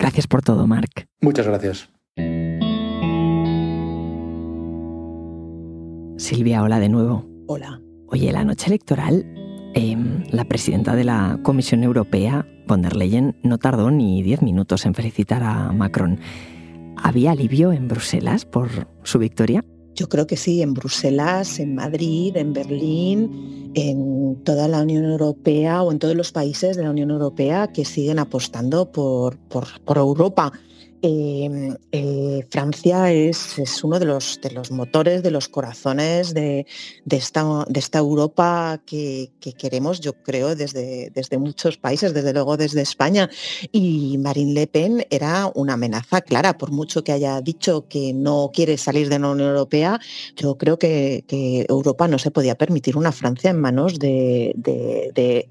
Gracias 0.00 0.26
por 0.26 0.40
todo, 0.40 0.66
Marc. 0.66 1.06
Muchas 1.20 1.46
gracias. 1.46 1.90
Silvia, 6.16 6.62
hola 6.62 6.80
de 6.80 6.88
nuevo. 6.88 7.26
Hola. 7.46 7.82
Oye, 8.06 8.32
la 8.32 8.44
noche 8.44 8.68
electoral, 8.68 9.26
em, 9.74 10.24
la 10.30 10.44
presidenta 10.44 10.96
de 10.96 11.04
la 11.04 11.38
Comisión 11.42 11.84
Europea, 11.84 12.46
von 12.66 12.80
der 12.80 12.96
Leyen, 12.96 13.36
no 13.42 13.58
tardó 13.58 13.90
ni 13.90 14.22
diez 14.22 14.40
minutos 14.40 14.86
en 14.86 14.94
felicitar 14.94 15.42
a 15.42 15.70
Macron. 15.72 16.18
¿Había 16.96 17.32
alivio 17.32 17.72
en 17.72 17.86
Bruselas 17.86 18.46
por 18.46 18.70
su 19.02 19.18
victoria? 19.18 19.64
Yo 20.00 20.08
creo 20.08 20.26
que 20.26 20.38
sí, 20.38 20.62
en 20.62 20.72
Bruselas, 20.72 21.58
en 21.58 21.74
Madrid, 21.74 22.34
en 22.38 22.54
Berlín, 22.54 23.70
en 23.74 24.42
toda 24.44 24.66
la 24.66 24.80
Unión 24.80 25.04
Europea 25.04 25.82
o 25.82 25.92
en 25.92 25.98
todos 25.98 26.14
los 26.16 26.32
países 26.32 26.74
de 26.78 26.84
la 26.84 26.90
Unión 26.90 27.10
Europea 27.10 27.70
que 27.70 27.84
siguen 27.84 28.18
apostando 28.18 28.90
por, 28.90 29.36
por, 29.36 29.98
Europa. 29.98 30.52
Em, 31.02 31.76
eh, 31.92 32.46
Francia 32.50 33.10
es, 33.10 33.56
uno 33.82 33.98
de 33.98 34.04
los, 34.04 34.38
motores, 34.70 35.22
de 35.22 35.30
los 35.30 35.48
corazones 35.48 36.34
de, 36.34 36.66
esta, 37.10 37.98
Europa 37.98 38.82
que, 38.84 39.30
que, 39.40 39.54
queremos, 39.54 40.00
yo 40.00 40.12
creo, 40.12 40.54
desde, 40.54 41.10
muchos 41.38 41.78
países, 41.78 42.12
desde 42.12 42.34
luego 42.34 42.58
desde 42.58 42.82
España. 42.82 43.30
Y 43.72 44.18
Marine 44.18 44.52
Le 44.52 44.66
Pen 44.66 45.06
era 45.08 45.50
una 45.54 45.74
amenaza 45.74 46.20
clara, 46.20 46.58
por 46.58 46.70
mucho 46.70 47.02
que 47.02 47.12
haya 47.12 47.40
dicho 47.40 47.88
que 47.88 48.12
no 48.12 48.50
quiere 48.52 48.76
salir 48.76 49.08
de 49.08 49.18
la 49.18 49.30
Unión 49.30 49.48
Europea, 49.48 50.00
yo 50.36 50.58
creo 50.58 50.78
que, 50.78 51.24
que 51.26 51.64
Europa 51.68 52.08
no 52.08 52.18
se 52.18 52.30
podía 52.30 52.56
permitir 52.56 52.98
una 52.98 53.12
Francia 53.12 53.50
en 53.50 53.60
manos 53.60 53.98
de, 53.98 54.52
de 54.56 55.48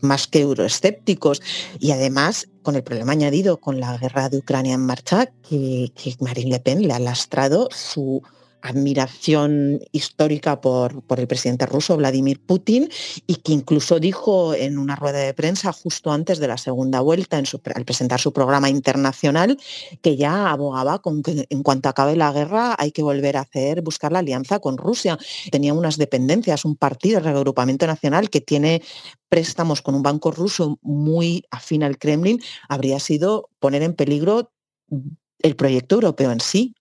más 0.00 0.26
que 0.26 0.40
euroescépticos. 0.40 1.40
Y 1.78 1.92
además, 1.92 2.48
con 2.62 2.76
el 2.76 2.82
problema 2.82 3.12
añadido 3.12 3.60
con 3.60 3.80
la 3.80 3.96
guerra 3.96 4.28
de 4.28 4.38
Ucrania 4.38 4.74
en 4.74 4.86
marcha, 4.86 5.26
que, 5.48 5.92
Marine 6.20 6.50
Le 6.50 6.60
Pen 6.60 6.86
le 6.86 6.94
ha 6.94 6.98
lastrado 6.98 7.68
su 7.72 8.22
admiración 8.62 9.80
histórica 9.92 10.60
por, 10.60 11.02
por, 11.02 11.20
el 11.20 11.26
presidente 11.26 11.66
ruso 11.66 11.96
Vladimir 11.96 12.40
Putin 12.40 12.88
y 13.26 13.36
que 13.36 13.52
incluso 13.52 14.00
dijo 14.00 14.54
en 14.54 14.78
una 14.78 14.96
rueda 14.96 15.18
de 15.18 15.34
prensa 15.34 15.72
justo 15.72 16.12
antes 16.12 16.38
de 16.38 16.48
la 16.48 16.58
segunda 16.58 17.00
vuelta, 17.00 17.38
al 17.38 17.84
presentar 17.84 18.20
su 18.20 18.32
programa 18.32 18.68
internacional, 18.68 19.58
que 20.02 20.16
ya 20.16 20.50
abogaba 20.50 21.00
con 21.00 21.22
que 21.22 21.46
en 21.48 21.62
cuanto 21.62 21.88
acabe 21.88 22.16
la 22.16 22.32
guerra 22.32 22.74
hay 22.78 22.92
que 22.92 23.02
volver 23.02 23.36
a 23.36 23.40
hacer, 23.40 23.82
buscar 23.82 24.12
la 24.12 24.20
alianza 24.20 24.58
con 24.58 24.76
Rusia. 24.76 25.18
Tenía 25.50 25.74
unas 25.74 25.96
dependencias, 25.96 26.64
un 26.64 26.76
partido, 26.76 27.18
el 27.18 27.24
reagrupamiento 27.24 27.86
nacional, 27.86 28.30
que 28.30 28.40
tiene 28.40 28.82
préstamos 29.28 29.80
con 29.80 29.94
un 29.94 30.02
banco 30.02 30.30
ruso 30.32 30.78
muy 30.82 31.44
afín 31.50 31.82
al 31.84 31.98
Kremlin, 31.98 32.40
habría 32.68 32.98
sido 32.98 33.48
poner 33.60 33.82
en 33.82 33.94
peligro 33.94 34.52
el 35.38 35.56
proyecto 35.56 35.94
europeo 35.94 36.32
en 36.32 36.40
sí. 36.40 36.74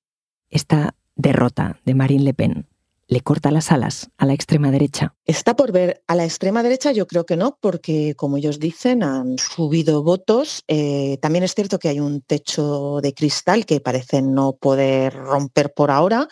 Derrota 1.19 1.79
de 1.85 1.93
Marine 1.93 2.23
Le 2.23 2.33
Pen 2.33 2.65
le 3.07 3.21
corta 3.21 3.49
las 3.49 3.71
alas 3.71 4.11
a 4.17 4.25
la 4.25 4.33
extrema 4.33 4.69
derecha? 4.69 5.15
Está 5.25 5.55
por 5.55 5.71
ver. 5.71 6.03
A 6.05 6.15
la 6.15 6.25
extrema 6.25 6.61
derecha 6.61 6.91
yo 6.91 7.07
creo 7.07 7.25
que 7.25 7.37
no, 7.37 7.57
porque 7.59 8.13
como 8.15 8.37
ellos 8.37 8.59
dicen, 8.59 9.01
han 9.01 9.37
subido 9.39 10.03
votos. 10.03 10.63
Eh, 10.67 11.17
también 11.19 11.43
es 11.43 11.55
cierto 11.55 11.79
que 11.79 11.89
hay 11.89 11.99
un 11.99 12.21
techo 12.21 12.99
de 13.01 13.15
cristal 13.15 13.65
que 13.65 13.81
parece 13.81 14.21
no 14.21 14.53
poder 14.53 15.15
romper 15.15 15.73
por 15.73 15.89
ahora. 15.89 16.27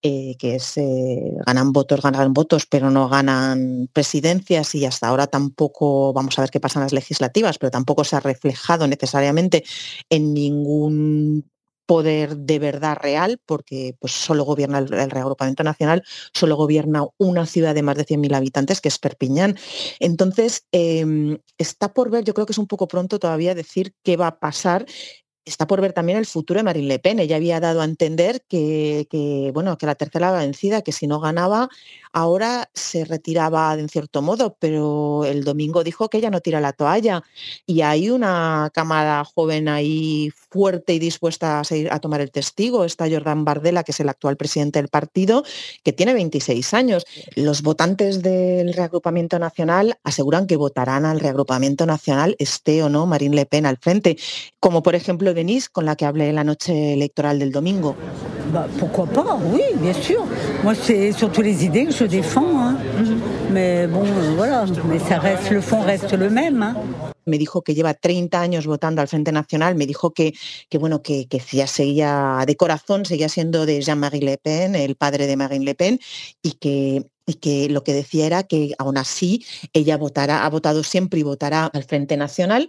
Eh, 0.00 0.36
que 0.38 0.54
es 0.54 0.76
eh, 0.76 1.34
ganan 1.44 1.72
votos, 1.72 2.00
ganan 2.02 2.32
votos, 2.32 2.66
pero 2.66 2.88
no 2.88 3.08
ganan 3.08 3.88
presidencias 3.92 4.76
y 4.76 4.84
hasta 4.84 5.08
ahora 5.08 5.26
tampoco, 5.26 6.12
vamos 6.12 6.38
a 6.38 6.42
ver 6.42 6.50
qué 6.50 6.60
pasa 6.60 6.78
en 6.78 6.84
las 6.84 6.92
legislativas, 6.92 7.58
pero 7.58 7.72
tampoco 7.72 8.04
se 8.04 8.14
ha 8.14 8.20
reflejado 8.20 8.86
necesariamente 8.86 9.64
en 10.08 10.34
ningún 10.34 11.50
poder 11.88 12.36
de 12.36 12.58
verdad 12.58 12.98
real, 13.00 13.40
porque 13.46 13.96
pues, 13.98 14.12
solo 14.12 14.44
gobierna 14.44 14.76
el, 14.78 14.88
reagrupamiento 15.10 15.64
nacional, 15.64 16.04
solo 16.34 16.54
gobierna 16.54 17.04
una 17.16 17.46
ciudad 17.46 17.74
de 17.74 17.82
más 17.82 17.96
de 17.96 18.04
100.000 18.04 18.34
habitantes, 18.34 18.82
que 18.82 18.88
es 18.88 18.98
Perpiñán. 18.98 19.56
Entonces, 19.98 20.66
em, 20.70 21.38
está 21.56 21.94
por 21.94 22.10
ver, 22.10 22.24
yo 22.24 22.34
creo 22.34 22.44
que 22.44 22.52
es 22.52 22.58
un 22.58 22.66
poco 22.66 22.88
pronto 22.88 23.18
todavía 23.18 23.54
decir 23.54 23.94
qué 24.02 24.18
va 24.18 24.26
a 24.26 24.38
pasar 24.38 24.84
está 25.48 25.66
por 25.66 25.80
ver 25.80 25.92
también 25.92 26.18
el 26.18 26.26
futuro 26.26 26.58
de 26.58 26.64
Marine 26.64 26.86
Le 26.86 26.98
Pen. 26.98 27.18
Ella 27.18 27.36
había 27.36 27.60
dado 27.60 27.80
a 27.80 27.84
entender 27.84 28.42
que, 28.48 29.50
bueno, 29.54 29.76
que 29.78 29.86
la 29.86 29.94
tercera 29.94 30.30
vencida, 30.32 30.82
que 30.82 30.92
si 30.92 31.06
no 31.06 31.20
ganaba, 31.20 31.68
ahora 32.12 32.70
se 32.74 33.04
retiraba 33.04 33.74
en 33.74 33.88
cierto 33.88 34.22
modo, 34.22 34.56
pero 34.58 35.24
el 35.24 35.44
domingo 35.44 35.84
dijo 35.84 36.08
que 36.08 36.18
ella 36.18 36.30
no 36.30 36.40
tira 36.40 36.60
la 36.60 36.72
toalla. 36.72 37.22
Y 37.66 37.82
hay 37.82 38.10
una 38.10 38.70
cámara 38.72 39.24
joven 39.24 39.68
ahí 39.68 40.30
fuerte 40.50 40.94
y 40.94 40.98
dispuesta 40.98 41.60
a, 41.60 41.64
seguir, 41.64 41.92
a 41.92 42.00
tomar 42.00 42.20
el 42.20 42.30
testigo. 42.30 42.84
Está 42.84 43.08
Jordan 43.08 43.44
Bardella, 43.44 43.82
que 43.82 43.92
es 43.92 44.00
el 44.00 44.08
actual 44.08 44.36
presidente 44.36 44.78
del 44.78 44.88
partido, 44.88 45.44
que 45.82 45.92
tiene 45.92 46.14
26 46.14 46.74
años. 46.74 47.04
Los 47.34 47.62
votantes 47.62 48.22
del 48.22 48.72
reagrupamiento 48.74 49.38
nacional 49.38 49.98
aseguran 50.04 50.46
que 50.46 50.56
votarán 50.56 51.04
al 51.04 51.20
reagrupamiento 51.20 51.86
nacional, 51.86 52.36
esté 52.38 52.82
o 52.82 52.88
no 52.88 53.06
Marine 53.06 53.36
Le 53.36 53.46
Pen 53.46 53.66
al 53.66 53.78
frente, 53.78 54.16
como 54.60 54.82
por 54.82 54.94
ejemplo 54.94 55.34
Con 55.72 55.84
la 55.84 55.94
que 55.94 56.04
hablé 56.04 56.32
la 56.32 56.42
noche 56.42 56.94
electoral 56.94 57.38
del 57.38 57.52
domingo. 57.52 57.94
Bah, 58.52 58.66
pourquoi 58.78 59.06
pas, 59.06 59.38
oui, 59.52 59.62
bien 59.76 59.92
sûr. 59.92 60.24
Moi, 60.64 60.74
c'est 60.74 61.12
surtout 61.12 61.42
les 61.42 61.64
idées 61.64 61.86
que 61.86 61.92
je 61.92 62.04
défends. 62.04 62.58
Hein. 62.58 62.76
Mais 63.52 63.86
bon, 63.86 64.02
euh, 64.04 64.34
voilà, 64.36 64.64
mais 64.88 64.98
ça 64.98 65.20
reste, 65.20 65.50
le 65.50 65.60
fond 65.60 65.80
reste 65.82 66.12
le 66.12 66.28
même. 66.28 66.62
Hein. 66.62 66.74
me 67.26 67.38
dijo 67.38 67.62
que 67.62 67.74
lleva 67.74 67.94
30 67.94 68.40
años 68.40 68.66
votando 68.66 69.00
al 69.00 69.06
Frente 69.06 69.30
Nacional, 69.30 69.76
me 69.76 69.86
dijo 69.86 70.10
que, 70.10 70.32
que 70.68 70.78
bueno, 70.78 71.02
que, 71.02 71.28
que 71.28 71.40
ya 71.52 71.66
seguía 71.66 72.42
de 72.46 72.56
corazón, 72.56 73.04
seguía 73.04 73.28
siendo 73.28 73.66
de 73.66 73.80
Jean-Marie 73.80 74.22
Le 74.22 74.38
Pen, 74.38 74.74
el 74.74 74.96
padre 74.96 75.26
de 75.26 75.36
Marine 75.36 75.64
Le 75.64 75.74
Pen, 75.74 76.00
y 76.42 76.52
que, 76.52 77.04
y 77.26 77.34
que 77.34 77.68
lo 77.68 77.84
que 77.84 77.92
decía 77.92 78.26
era 78.26 78.42
que 78.42 78.74
aún 78.78 78.96
así 78.96 79.44
ella 79.72 79.96
votará, 79.98 80.44
ha 80.44 80.50
votado 80.50 80.82
siempre 80.82 81.20
y 81.20 81.22
votará 81.22 81.66
al 81.66 81.84
Frente 81.84 82.16
Nacional, 82.16 82.68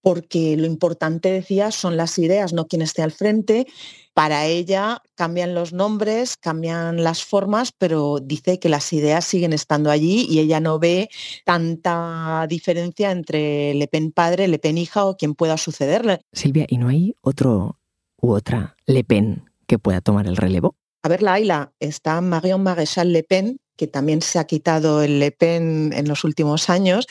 porque 0.00 0.56
lo 0.56 0.66
importante, 0.66 1.30
decía, 1.30 1.70
son 1.70 1.96
las 1.96 2.18
ideas, 2.18 2.52
no 2.52 2.66
quien 2.66 2.82
esté 2.82 3.02
al 3.02 3.12
frente. 3.12 3.66
Para 4.14 4.46
ella 4.46 5.02
cambian 5.14 5.54
los 5.54 5.72
nombres, 5.72 6.36
cambian 6.36 7.04
las 7.04 7.22
formas, 7.22 7.72
pero 7.76 8.18
dice 8.20 8.58
que 8.58 8.68
las 8.68 8.92
ideas 8.92 9.24
siguen 9.24 9.52
estando 9.52 9.90
allí 9.90 10.26
y 10.28 10.40
ella 10.40 10.60
no 10.60 10.78
ve 10.78 11.08
tanta 11.44 12.46
diferencia 12.48 13.10
entre 13.10 13.74
Le 13.74 13.86
Pen 13.86 14.10
padre, 14.10 14.48
Le 14.48 14.58
Pen 14.58 14.78
hija 14.78 15.04
o 15.04 15.16
quien 15.16 15.34
pueda 15.34 15.56
sucederle. 15.56 16.20
Silvia, 16.32 16.66
¿y 16.68 16.78
no 16.78 16.88
hay 16.88 17.14
otro 17.20 17.78
u 18.20 18.32
otra 18.32 18.76
Le 18.86 19.04
Pen 19.04 19.44
que 19.66 19.78
pueda 19.78 20.00
tomar 20.00 20.26
el 20.26 20.36
relevo? 20.36 20.74
A 21.02 21.08
ver, 21.08 21.22
la 21.22 21.34
Ayla, 21.34 21.72
está 21.78 22.20
Marion 22.20 22.62
Maréchal 22.62 23.12
Le 23.12 23.22
Pen, 23.22 23.60
que 23.78 23.86
también 23.86 24.20
se 24.20 24.38
ha 24.38 24.44
quitado 24.44 25.02
el 25.02 25.20
Le 25.20 25.30
Pen 25.30 25.92
en 25.94 26.08
los 26.08 26.24
últimos 26.24 26.68
años, 26.68 27.06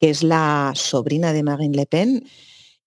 que 0.00 0.08
es 0.08 0.22
la 0.22 0.72
sobrina 0.74 1.32
de 1.32 1.42
Marine 1.42 1.76
Le 1.76 1.86
Pen. 1.86 2.24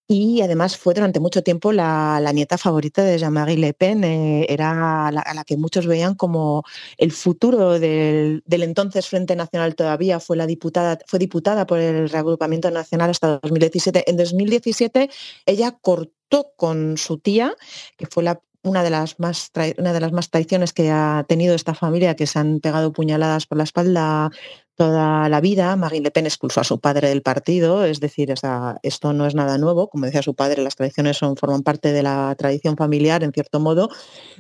Y 0.08 0.42
además 0.42 0.78
fue 0.78 0.94
durante 0.94 1.20
mucho 1.20 1.42
tiempo 1.42 1.72
la, 1.72 2.22
nieta 2.32 2.58
favorita 2.58 3.04
de 3.04 3.18
Jean-Marie 3.18 3.58
Le 3.58 3.74
Pen, 3.74 4.04
eh, 4.04 4.46
era 4.50 5.12
la, 5.12 5.22
a 5.22 5.34
la 5.34 5.44
que 5.44 5.58
muchos 5.58 5.88
veían 5.88 6.14
como 6.16 6.64
el 6.98 7.12
futuro 7.12 7.80
del, 7.80 8.44
entonces 8.48 9.08
Frente 9.08 9.36
Nacional 9.36 9.76
todavía, 9.76 10.20
fue, 10.20 10.38
la 10.38 10.46
diputada, 10.46 11.00
fue 11.08 11.18
diputada 11.20 11.66
por 11.66 11.80
el 11.80 12.08
Reagrupamiento 12.10 12.70
Nacional 12.70 13.10
hasta 13.10 13.40
2017. 13.40 14.10
En 14.10 14.18
2017 14.18 15.10
ella 15.48 15.72
cortó 15.82 16.54
con 16.56 16.98
su 16.98 17.18
tía, 17.18 17.56
que 17.98 18.06
fue 18.06 18.24
la 18.24 18.40
una 18.66 18.84
de, 18.84 18.90
las 18.90 19.20
más 19.20 19.52
una 19.78 19.94
de 19.94 20.00
las 20.00 20.12
más 20.12 20.30
traiciones 20.30 20.74
que 20.74 20.92
ha 20.92 21.24
tenido 21.28 21.56
esta 21.56 21.74
familia, 21.74 22.16
que 22.16 22.28
se 22.28 22.40
han 22.40 22.60
pegado 22.60 22.92
puñaladas 22.92 23.46
por 23.46 23.58
la 23.58 23.64
espalda 23.64 24.32
toda 24.76 25.30
la 25.30 25.42
vida. 25.42 25.76
Marine 25.76 26.04
Le 26.04 26.12
Pen 26.12 26.26
expulsó 26.26 26.62
a 26.62 26.64
su 26.64 26.80
padre 26.80 27.10
del 27.10 27.22
partido, 27.22 27.86
es 27.86 28.00
decir, 28.00 28.34
esto 28.84 29.14
no 29.14 29.26
es 29.26 29.36
nada 29.36 29.58
nuevo. 29.58 29.90
Como 29.90 30.06
decía 30.06 30.22
su 30.22 30.36
padre, 30.36 30.62
las 30.62 30.76
tradiciones 30.76 31.20
forman 31.20 31.64
parte 31.64 31.92
de 31.94 32.04
la 32.04 32.36
tradición 32.38 32.78
familiar, 32.78 33.24
en 33.24 33.32
cierto 33.32 33.60
modo. 33.60 33.90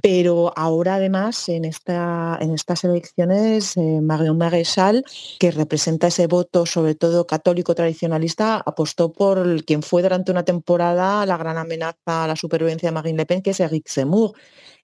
Pero 0.01 0.53
ahora, 0.55 0.95
además, 0.95 1.49
en 1.49 1.65
estas 1.65 2.83
elecciones, 2.83 3.77
eh, 3.77 3.99
Marion 4.01 4.37
Maréchal, 4.37 5.03
que 5.39 5.51
representa 5.51 6.07
ese 6.07 6.27
voto, 6.27 6.65
sobre 6.65 6.95
todo 6.95 7.25
católico 7.25 7.73
tradicionalista, 7.75 8.61
apostó 8.65 9.11
por 9.11 9.63
quien 9.65 9.81
fue 9.81 10.01
durante 10.01 10.31
una 10.31 10.43
temporada 10.43 11.25
la 11.25 11.37
gran 11.37 11.57
amenaza 11.57 12.23
a 12.23 12.27
la 12.27 12.35
supervivencia 12.35 12.89
de 12.89 12.93
Marine 12.93 13.17
Le 13.17 13.25
Pen, 13.25 13.41
que 13.41 13.51
es 13.51 13.59
Eric 13.59 13.87
Zemmour 13.87 14.33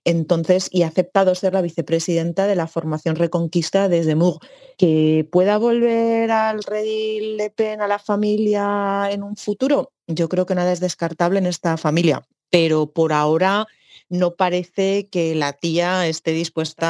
entonces, 0.04 0.68
y 0.72 0.84
ha 0.84 0.88
aceptado 0.88 1.36
ser 1.36 1.54
la 1.54 1.62
vicepresidenta 1.62 2.48
de 2.48 2.56
la 2.56 2.68
formación 2.68 3.16
Reconquista 3.16 3.88
desde 3.88 4.16
Mour. 4.16 4.40
Que 4.78 5.28
pueda 5.32 5.58
volver 5.58 6.32
al 6.32 6.64
rey 6.64 7.36
Le 7.36 7.50
Pen 7.52 7.82
a 7.82 7.88
la 7.88 8.00
familia 8.00 9.10
en 9.12 9.24
un 9.24 9.36
futuro, 9.36 9.92
yo 10.08 10.30
creo 10.30 10.46
que 10.46 10.56
nada 10.56 10.72
es 10.72 10.80
descartable 10.80 11.40
en 11.40 11.46
esta 11.46 11.78
familia, 11.78 12.24
pero 12.50 12.92
por 12.92 13.14
ahora 13.14 13.68
no 14.10 14.36
parece 14.36 15.08
que 15.08 15.36
la 15.36 15.54
tía 15.54 16.08
esté 16.08 16.32
dispuesta 16.32 16.86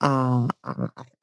a, 0.00 0.48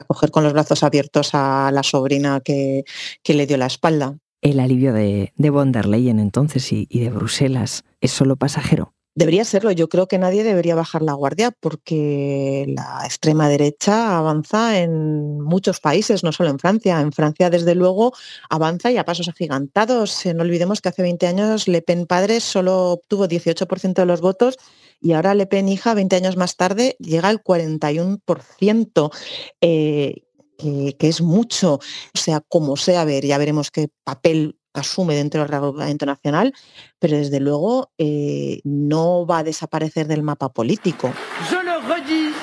coger 0.07 0.31
con 0.31 0.43
los 0.43 0.53
brazos 0.53 0.83
abiertos 0.83 1.29
a 1.33 1.71
la 1.71 1.83
sobrina 1.83 2.41
que, 2.41 2.83
le 3.25 3.47
dio 3.47 3.57
la 3.57 3.67
espalda. 3.67 4.17
El 4.41 4.59
alivio 4.59 4.91
de, 4.91 5.31
de 5.35 5.49
von 5.49 5.71
der 5.71 5.85
Leyen 5.85 6.19
entonces 6.19 6.71
y 6.71 6.87
de 6.87 7.09
Bruselas 7.09 7.83
es 8.01 8.11
solo 8.11 8.35
pasajero. 8.35 8.93
Debería 9.13 9.43
serlo. 9.43 9.71
Yo 9.71 9.89
creo 9.89 10.07
que 10.07 10.17
nadie 10.17 10.43
debería 10.43 10.73
bajar 10.73 11.01
la 11.01 11.13
guardia 11.13 11.51
porque 11.51 12.65
la 12.69 13.01
extrema 13.03 13.49
derecha 13.49 14.17
avanza 14.17 14.79
en 14.79 15.41
muchos 15.41 15.81
países, 15.81 16.23
no 16.23 16.31
solo 16.31 16.49
en 16.49 16.59
Francia. 16.59 17.01
En 17.01 17.11
Francia, 17.11 17.49
desde 17.49 17.75
luego, 17.75 18.13
avanza 18.49 18.89
y 18.89 18.97
a 18.97 19.03
pasos 19.03 19.27
agigantados. 19.27 20.25
No 20.33 20.43
olvidemos 20.43 20.79
que 20.79 20.89
hace 20.89 21.01
20 21.01 21.27
años 21.27 21.67
Le 21.67 21.81
Pen 21.81 22.05
padre 22.05 22.39
solo 22.39 22.91
obtuvo 22.91 23.27
18% 23.27 23.93
de 23.93 24.05
los 24.05 24.21
votos 24.21 24.57
y 25.01 25.11
ahora 25.11 25.35
Le 25.35 25.45
Pen 25.45 25.67
hija, 25.67 25.93
20 25.93 26.15
años 26.15 26.37
más 26.37 26.55
tarde, 26.55 26.95
llega 26.99 27.27
al 27.27 27.43
41%. 27.43 29.11
Eh, 29.59 30.23
que, 30.57 30.95
que, 30.97 31.07
es 31.07 31.21
mucho, 31.21 31.75
o 31.75 31.79
sea, 32.13 32.39
como 32.39 32.77
sea, 32.77 33.01
a 33.01 33.05
ver, 33.05 33.25
ya 33.25 33.39
veremos 33.39 33.71
qué 33.71 33.89
papel 34.03 34.60
asume 34.73 35.15
dentro 35.15 35.41
del 35.41 35.49
reglamento 35.49 36.05
nacional, 36.05 36.53
pero 36.99 37.17
desde 37.17 37.39
luego 37.39 37.91
eh, 37.97 38.61
no 38.63 39.25
va 39.25 39.39
a 39.39 39.43
desaparecer 39.43 40.07
del 40.07 40.23
mapa 40.23 40.49
político. 40.49 41.11
Je 41.49 41.63
le 41.63 41.77
redis, 41.87 42.33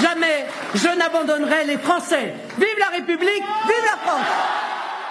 jamais 0.00 0.46
je 0.74 0.96
n'abandonnerai 0.96 1.66
les 1.66 1.78
Français. 1.78 2.34
Vive 2.58 2.78
la 2.78 2.90
République, 2.90 3.44
vive 3.66 3.84
la 3.84 3.98
France. 4.02 4.64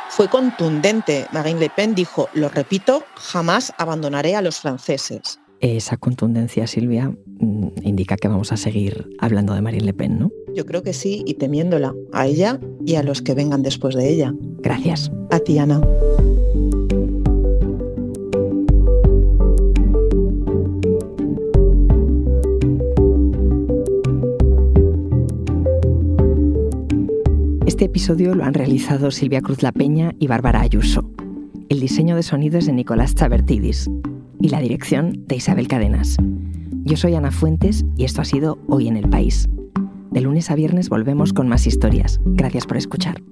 Fue 0.09 0.27
contundente. 0.27 1.25
Marine 1.31 1.59
Le 1.59 1.69
Pen 1.69 1.95
dijo, 1.95 2.29
lo 2.33 2.47
repito, 2.47 3.03
jamás 3.15 3.73
abandonaré 3.79 4.35
a 4.35 4.43
los 4.43 4.59
franceses. 4.59 5.39
Esa 5.59 5.97
contundencia, 5.97 6.67
Silvia, 6.67 7.09
mm, 7.39 7.67
indica 7.81 8.15
que 8.17 8.27
vamos 8.27 8.51
a 8.51 8.57
seguir 8.57 9.09
hablando 9.19 9.55
de 9.55 9.61
Marine 9.61 9.85
Le 9.85 9.93
Pen, 9.93 10.19
¿no? 10.19 10.31
Yo 10.53 10.65
creo 10.65 10.83
que 10.83 10.93
sí, 10.93 11.23
y 11.25 11.35
temiéndola, 11.35 11.95
a 12.11 12.27
ella 12.27 12.59
y 12.85 12.95
a 12.95 13.01
los 13.01 13.23
que 13.23 13.33
vengan 13.33 13.63
después 13.63 13.95
de 13.95 14.07
ella. 14.07 14.33
Gracias. 14.59 15.11
A 15.31 15.39
ti, 15.39 15.57
Ana. 15.57 15.81
Este 27.73 27.85
episodio 27.85 28.35
lo 28.35 28.43
han 28.43 28.53
realizado 28.53 29.09
Silvia 29.09 29.41
Cruz 29.41 29.63
La 29.63 29.71
Peña 29.71 30.11
y 30.19 30.27
Bárbara 30.27 30.61
Ayuso. 30.61 31.09
El 31.69 31.79
diseño 31.79 32.15
de 32.15 32.21
sonido 32.21 32.59
es 32.59 32.67
de 32.67 32.71
Nicolás 32.71 33.15
Chabertidis 33.15 33.89
y 34.39 34.49
la 34.49 34.59
dirección 34.59 35.25
de 35.25 35.37
Isabel 35.37 35.67
Cadenas. 35.67 36.17
Yo 36.83 36.97
soy 36.97 37.15
Ana 37.15 37.31
Fuentes 37.31 37.83
y 37.97 38.05
esto 38.05 38.21
ha 38.21 38.25
sido 38.25 38.59
Hoy 38.67 38.89
en 38.89 38.95
el 38.95 39.09
País. 39.09 39.49
De 40.11 40.21
lunes 40.21 40.51
a 40.51 40.55
viernes 40.55 40.87
volvemos 40.87 41.33
con 41.33 41.47
más 41.47 41.65
historias. 41.65 42.21
Gracias 42.23 42.67
por 42.67 42.77
escuchar. 42.77 43.23